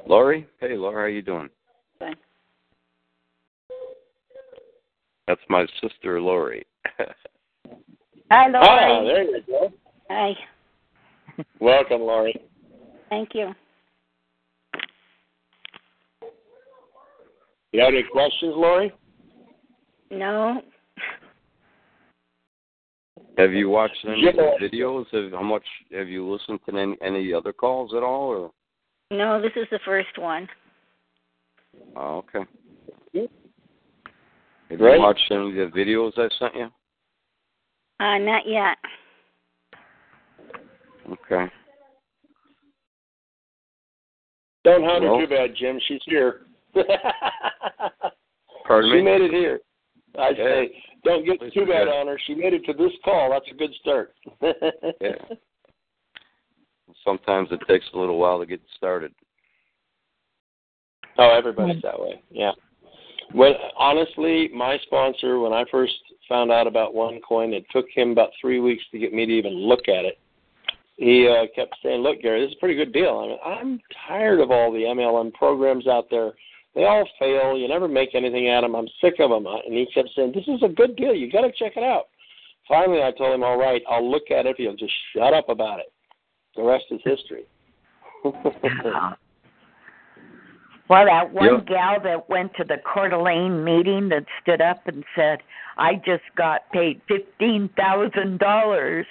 Laurie? 0.06 0.48
Hey, 0.60 0.76
Laurie, 0.76 1.12
how 1.12 1.14
you 1.14 1.22
doing? 1.22 1.48
Fine. 2.00 2.16
That's 5.30 5.40
my 5.48 5.64
sister, 5.80 6.20
Laurie. 6.20 6.66
Hi, 8.32 8.48
Lori. 8.48 8.66
Ah, 8.66 9.04
there 9.04 9.22
you 9.22 9.42
go. 9.46 9.72
Hi. 10.10 10.32
Welcome, 11.60 12.00
Laurie. 12.00 12.34
Thank 13.10 13.28
you. 13.34 13.54
You 17.70 17.80
have 17.80 17.94
any 17.94 18.02
questions, 18.10 18.54
Laurie? 18.56 18.92
No, 20.10 20.62
have 23.38 23.52
you 23.52 23.70
watched 23.70 24.04
any 24.04 24.24
Yeah. 24.24 24.32
videos? 24.60 25.06
Have, 25.12 25.30
how 25.30 25.44
much 25.44 25.62
have 25.92 26.08
you 26.08 26.28
listened 26.28 26.58
to 26.68 26.76
any, 26.76 26.96
any 27.00 27.32
other 27.32 27.52
calls 27.52 27.94
at 27.94 28.02
all? 28.02 28.30
Or 28.30 28.50
no, 29.12 29.40
this 29.40 29.52
is 29.54 29.68
the 29.70 29.78
first 29.84 30.18
one. 30.18 30.48
oh, 31.94 32.24
okay. 32.34 32.44
Have 34.70 34.78
Great. 34.78 34.94
you 34.96 35.00
watched 35.00 35.30
any 35.30 35.60
of 35.60 35.72
the 35.72 35.78
videos 35.78 36.12
I 36.16 36.28
sent 36.38 36.54
you? 36.54 36.68
Uh, 37.98 38.18
not 38.18 38.46
yet. 38.46 38.78
Okay. 41.10 41.52
Don't 44.64 44.84
hound 44.84 45.04
Well- 45.04 45.18
her 45.18 45.26
too 45.26 45.30
bad, 45.34 45.54
Jim. 45.56 45.78
She's 45.88 46.00
here. 46.04 46.42
Pardon 48.66 48.90
she 48.92 48.96
me. 48.98 49.02
made 49.02 49.20
it 49.22 49.32
here. 49.32 49.60
I 50.18 50.30
Yeah. 50.30 50.36
say, 50.44 50.84
don't 51.04 51.24
get 51.24 51.38
Please 51.40 51.52
too 51.52 51.66
bad 51.66 51.86
forget. 51.86 51.94
on 51.96 52.06
her. 52.06 52.18
She 52.26 52.34
made 52.34 52.52
it 52.54 52.64
to 52.66 52.72
this 52.72 52.92
call. 53.04 53.30
That's 53.30 53.48
a 53.50 53.54
good 53.54 53.74
start. 53.80 54.14
Yeah. 55.00 55.16
Sometimes 57.04 57.48
it 57.52 57.60
takes 57.66 57.86
a 57.94 57.98
little 57.98 58.18
while 58.18 58.38
to 58.40 58.46
get 58.46 58.60
started. 58.76 59.14
Oh, 61.18 61.30
everybody's 61.30 61.80
that 61.82 61.98
way. 61.98 62.20
Yeah. 62.30 62.50
Well, 63.34 63.54
honestly, 63.76 64.50
my 64.54 64.78
sponsor, 64.82 65.38
when 65.38 65.52
I 65.52 65.64
first 65.70 65.94
found 66.28 66.50
out 66.50 66.66
about 66.66 66.94
OneCoin, 66.94 67.52
it 67.52 67.64
took 67.70 67.86
him 67.94 68.10
about 68.10 68.30
three 68.40 68.60
weeks 68.60 68.82
to 68.90 68.98
get 68.98 69.12
me 69.12 69.26
to 69.26 69.32
even 69.32 69.52
look 69.52 69.88
at 69.88 70.04
it. 70.04 70.18
He 70.96 71.28
uh, 71.28 71.46
kept 71.54 71.76
saying, 71.82 72.02
"Look, 72.02 72.20
Gary, 72.20 72.40
this 72.42 72.50
is 72.50 72.56
a 72.56 72.60
pretty 72.60 72.74
good 72.74 72.92
deal. 72.92 73.18
I 73.18 73.26
mean, 73.26 73.38
I'm 73.42 73.80
tired 74.06 74.40
of 74.40 74.50
all 74.50 74.70
the 74.70 74.80
MLM 74.80 75.32
programs 75.32 75.86
out 75.86 76.08
there. 76.10 76.32
They 76.74 76.84
all 76.84 77.08
fail. 77.18 77.56
You 77.56 77.68
never 77.68 77.88
make 77.88 78.14
anything 78.14 78.50
out 78.50 78.64
of 78.64 78.70
them. 78.70 78.76
I'm 78.80 78.88
sick 79.00 79.14
of 79.18 79.30
them." 79.30 79.46
And 79.46 79.74
he 79.74 79.86
kept 79.94 80.10
saying, 80.14 80.32
"This 80.34 80.46
is 80.46 80.62
a 80.62 80.68
good 80.68 80.96
deal. 80.96 81.14
You 81.14 81.30
got 81.32 81.42
to 81.42 81.52
check 81.52 81.76
it 81.76 81.82
out." 81.82 82.08
Finally, 82.68 83.02
I 83.02 83.12
told 83.12 83.34
him, 83.34 83.42
"All 83.42 83.56
right, 83.56 83.82
I'll 83.88 84.08
look 84.08 84.30
at 84.30 84.44
it 84.44 84.50
if 84.50 84.58
you'll 84.58 84.76
just 84.76 84.92
shut 85.14 85.32
up 85.32 85.48
about 85.48 85.80
it. 85.80 85.90
The 86.56 86.62
rest 86.62 86.84
is 86.90 87.00
history." 87.04 87.44
Well, 90.90 91.04
that 91.04 91.32
one 91.32 91.46
Yeah. 91.46 91.60
gal 91.60 92.00
that 92.00 92.28
went 92.28 92.52
to 92.54 92.64
the 92.64 92.78
Coeur 92.78 93.10
d'Alene 93.10 93.62
meeting 93.62 94.08
that 94.08 94.24
stood 94.42 94.60
up 94.60 94.88
and 94.88 95.04
said, 95.14 95.40
"I 95.78 95.94
just 95.94 96.24
got 96.34 96.68
paid 96.72 97.00
fifteen 97.06 97.68
thousand 97.68 98.40
dollars," 98.40 99.06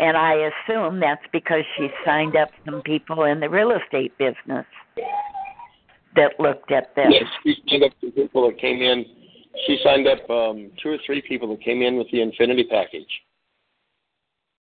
and 0.00 0.16
I 0.16 0.32
assume 0.50 0.98
that's 0.98 1.24
because 1.28 1.64
she 1.76 1.88
signed 2.04 2.34
up 2.34 2.50
some 2.64 2.82
people 2.82 3.22
in 3.24 3.38
the 3.38 3.48
real 3.48 3.70
estate 3.70 4.18
business 4.18 4.66
that 6.16 6.40
looked 6.40 6.72
at 6.72 6.92
this. 6.96 7.12
Yes, 7.12 7.30
she 7.44 7.62
signed 7.68 7.84
up 7.84 7.92
some 8.00 8.10
people 8.10 8.48
that 8.48 8.58
came 8.58 8.82
in. 8.82 9.06
She 9.66 9.78
signed 9.84 10.08
up 10.08 10.28
um, 10.28 10.72
two 10.82 10.90
or 10.90 10.98
three 11.06 11.22
people 11.22 11.46
that 11.50 11.60
came 11.60 11.80
in 11.80 11.96
with 11.96 12.10
the 12.10 12.22
Infinity 12.22 12.64
package. 12.64 13.22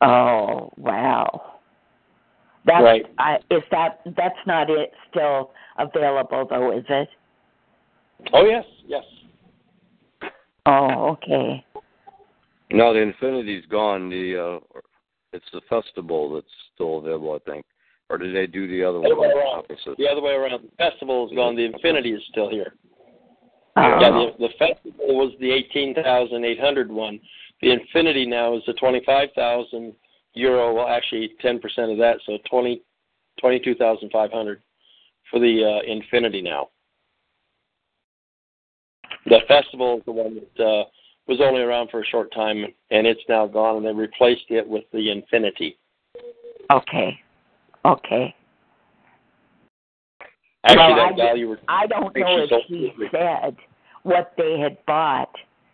Oh 0.01 0.69
wow! 0.75 1.54
That's, 2.65 2.83
Right. 2.83 3.05
I, 3.19 3.35
is 3.51 3.61
that 3.71 4.01
that's 4.17 4.39
not 4.47 4.69
it 4.69 4.91
still 5.09 5.51
available 5.77 6.47
though? 6.49 6.75
Is 6.75 6.85
it? 6.89 7.09
Oh 8.33 8.45
yes, 8.45 8.65
yes. 8.87 9.03
Oh 10.65 11.09
okay. 11.11 11.63
No, 12.71 12.93
the 12.93 13.01
Infinity's 13.01 13.65
gone. 13.67 14.09
The 14.09 14.59
uh, 14.63 14.79
it's 15.31 15.45
the 15.53 15.61
festival 15.69 16.33
that's 16.33 16.47
still 16.73 16.97
available, 16.99 17.33
I 17.33 17.51
think. 17.51 17.65
Or 18.09 18.17
did 18.17 18.35
they 18.35 18.47
do 18.47 18.67
the 18.67 18.83
other 18.83 18.99
The 18.99 19.07
other 19.07 19.15
way 19.15 19.27
one? 19.27 19.37
around. 19.37 19.59
Opposite. 19.59 19.97
The 19.97 20.07
other 20.07 20.21
way 20.21 20.33
around. 20.33 20.63
The 20.63 20.75
festival 20.77 21.27
is 21.27 21.35
gone. 21.35 21.55
The 21.55 21.65
Infinity 21.65 22.13
is 22.13 22.21
still 22.29 22.49
here. 22.49 22.73
Oh. 23.75 23.99
Yeah, 23.99 24.09
the, 24.09 24.47
the 24.47 24.49
festival 24.57 25.15
was 25.15 25.33
the 25.39 25.51
eighteen 25.51 25.93
thousand 25.93 26.45
eight 26.45 26.59
hundred 26.59 26.91
one. 26.91 27.19
The 27.61 27.71
Infinity 27.71 28.25
now 28.25 28.55
is 28.55 28.63
the 28.65 28.73
twenty 28.73 29.01
five 29.05 29.29
thousand 29.35 29.93
euro. 30.35 30.73
Well, 30.73 30.87
actually, 30.87 31.31
ten 31.41 31.59
percent 31.59 31.91
of 31.91 31.97
that, 31.97 32.17
so 32.25 32.37
twenty 32.49 32.81
twenty 33.39 33.59
two 33.59 33.75
thousand 33.75 34.11
five 34.11 34.31
hundred 34.31 34.61
for 35.31 35.39
the 35.39 35.63
uh, 35.63 35.91
Infinity 35.91 36.41
now. 36.41 36.69
The 39.25 39.39
festival 39.47 39.97
is 39.97 40.05
the 40.05 40.11
one 40.11 40.35
that 40.35 40.63
uh, 40.63 40.83
was 41.27 41.39
only 41.41 41.61
around 41.61 41.89
for 41.89 42.01
a 42.01 42.05
short 42.05 42.31
time, 42.33 42.65
and 42.91 43.07
it's 43.07 43.21
now 43.27 43.47
gone, 43.47 43.77
and 43.77 43.85
they 43.85 43.91
replaced 43.91 44.45
it 44.49 44.67
with 44.67 44.83
the 44.93 45.11
Infinity. 45.11 45.77
Okay. 46.71 47.19
Okay. 47.85 48.35
Actually, 50.63 50.77
Well, 50.77 50.95
that 50.95 51.13
I 51.13 51.15
gal 51.15 51.37
you 51.37 51.49
were 51.49 51.59
I 51.67 51.85
don't 51.87 52.15
know 52.15 52.47
if 52.49 52.65
he 52.67 52.91
said 53.11 53.55
what 54.03 54.33
they 54.37 54.59
had 54.59 54.77
bought. 54.85 55.33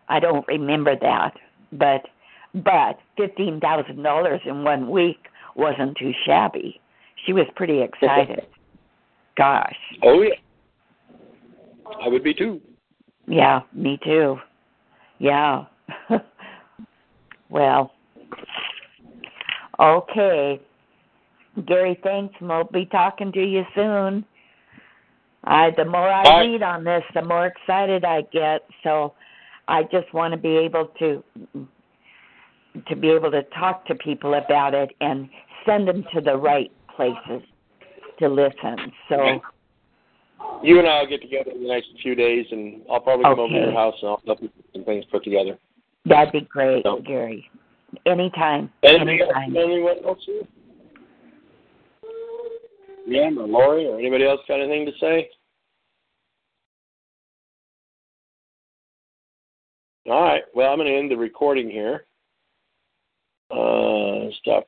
I 0.09 0.19
don't 0.19 0.45
remember 0.47 0.95
that, 0.99 1.33
but 1.71 2.05
but 2.53 2.97
fifteen 3.17 3.59
thousand 3.59 4.03
dollars 4.03 4.41
in 4.45 4.63
one 4.63 4.89
week 4.89 5.27
wasn't 5.55 5.97
too 5.97 6.11
shabby. 6.25 6.79
She 7.25 7.33
was 7.33 7.45
pretty 7.55 7.81
excited. 7.81 8.45
Gosh, 9.37 9.75
Oh 10.03 10.21
yeah, 10.21 10.33
I 12.03 12.07
would 12.09 12.23
be 12.23 12.33
too. 12.33 12.59
yeah, 13.27 13.61
me 13.73 13.97
too. 14.03 14.37
Yeah. 15.19 15.65
well, 17.49 17.93
okay. 19.79 20.59
Gary, 21.65 21.99
thanks. 22.03 22.35
We'll 22.41 22.65
be 22.65 22.85
talking 22.85 23.31
to 23.31 23.43
you 23.43 23.63
soon. 23.73 24.25
I 25.43 25.71
the 25.75 25.85
more 25.85 26.09
I 26.09 26.23
Bye. 26.23 26.41
read 26.41 26.61
on 26.63 26.83
this, 26.83 27.03
the 27.13 27.23
more 27.23 27.47
excited 27.47 28.03
I 28.05 28.21
get. 28.33 28.63
So 28.83 29.13
I 29.67 29.83
just 29.83 30.13
want 30.13 30.33
to 30.33 30.37
be 30.37 30.57
able 30.57 30.87
to 30.99 31.23
to 32.87 32.95
be 32.95 33.09
able 33.09 33.31
to 33.31 33.43
talk 33.57 33.85
to 33.87 33.95
people 33.95 34.33
about 34.35 34.73
it 34.73 34.91
and 35.01 35.29
send 35.65 35.87
them 35.87 36.03
to 36.13 36.21
the 36.21 36.35
right 36.35 36.71
places 36.95 37.41
to 38.19 38.29
listen. 38.29 38.91
So 39.09 39.15
Okay. 39.15 39.41
You 40.63 40.79
and 40.79 40.87
I'll 40.87 41.05
get 41.07 41.21
together 41.21 41.51
in 41.51 41.61
the 41.63 41.67
next 41.67 41.89
few 42.01 42.15
days, 42.15 42.45
and 42.51 42.81
I'll 42.89 42.99
probably 42.99 43.23
come 43.23 43.39
over 43.39 43.47
to 43.53 43.59
your 43.59 43.71
house 43.73 43.95
and 44.01 44.09
I'll 44.09 44.21
help 44.25 44.41
you 44.41 44.47
get 44.49 44.65
some 44.73 44.83
things 44.85 45.05
put 45.11 45.23
together. 45.23 45.57
that'd 46.05 46.31
be 46.33 46.41
great, 46.41 46.83
So- 46.83 46.99
Gary. 47.01 47.49
Anytime. 48.05 48.71
Anything 48.83 49.21
else? 49.21 49.31
Anytime. 49.35 49.57
Anyone 49.57 49.97
else? 50.05 50.19
here? 50.25 50.41
Yeah, 53.05 53.27
or 53.37 53.47
Lori, 53.47 53.85
or 53.87 53.99
anybody 53.99 54.25
else 54.25 54.39
got 54.47 54.59
anything 54.61 54.85
to 54.85 54.91
say? 54.99 55.29
All 60.09 60.21
right. 60.21 60.43
Well, 60.55 60.71
I'm 60.71 60.77
going 60.77 60.87
to 60.91 60.97
end 60.97 61.11
the 61.11 61.17
recording 61.17 61.69
here. 61.69 62.05
Uh, 63.51 64.31
stop. 64.41 64.67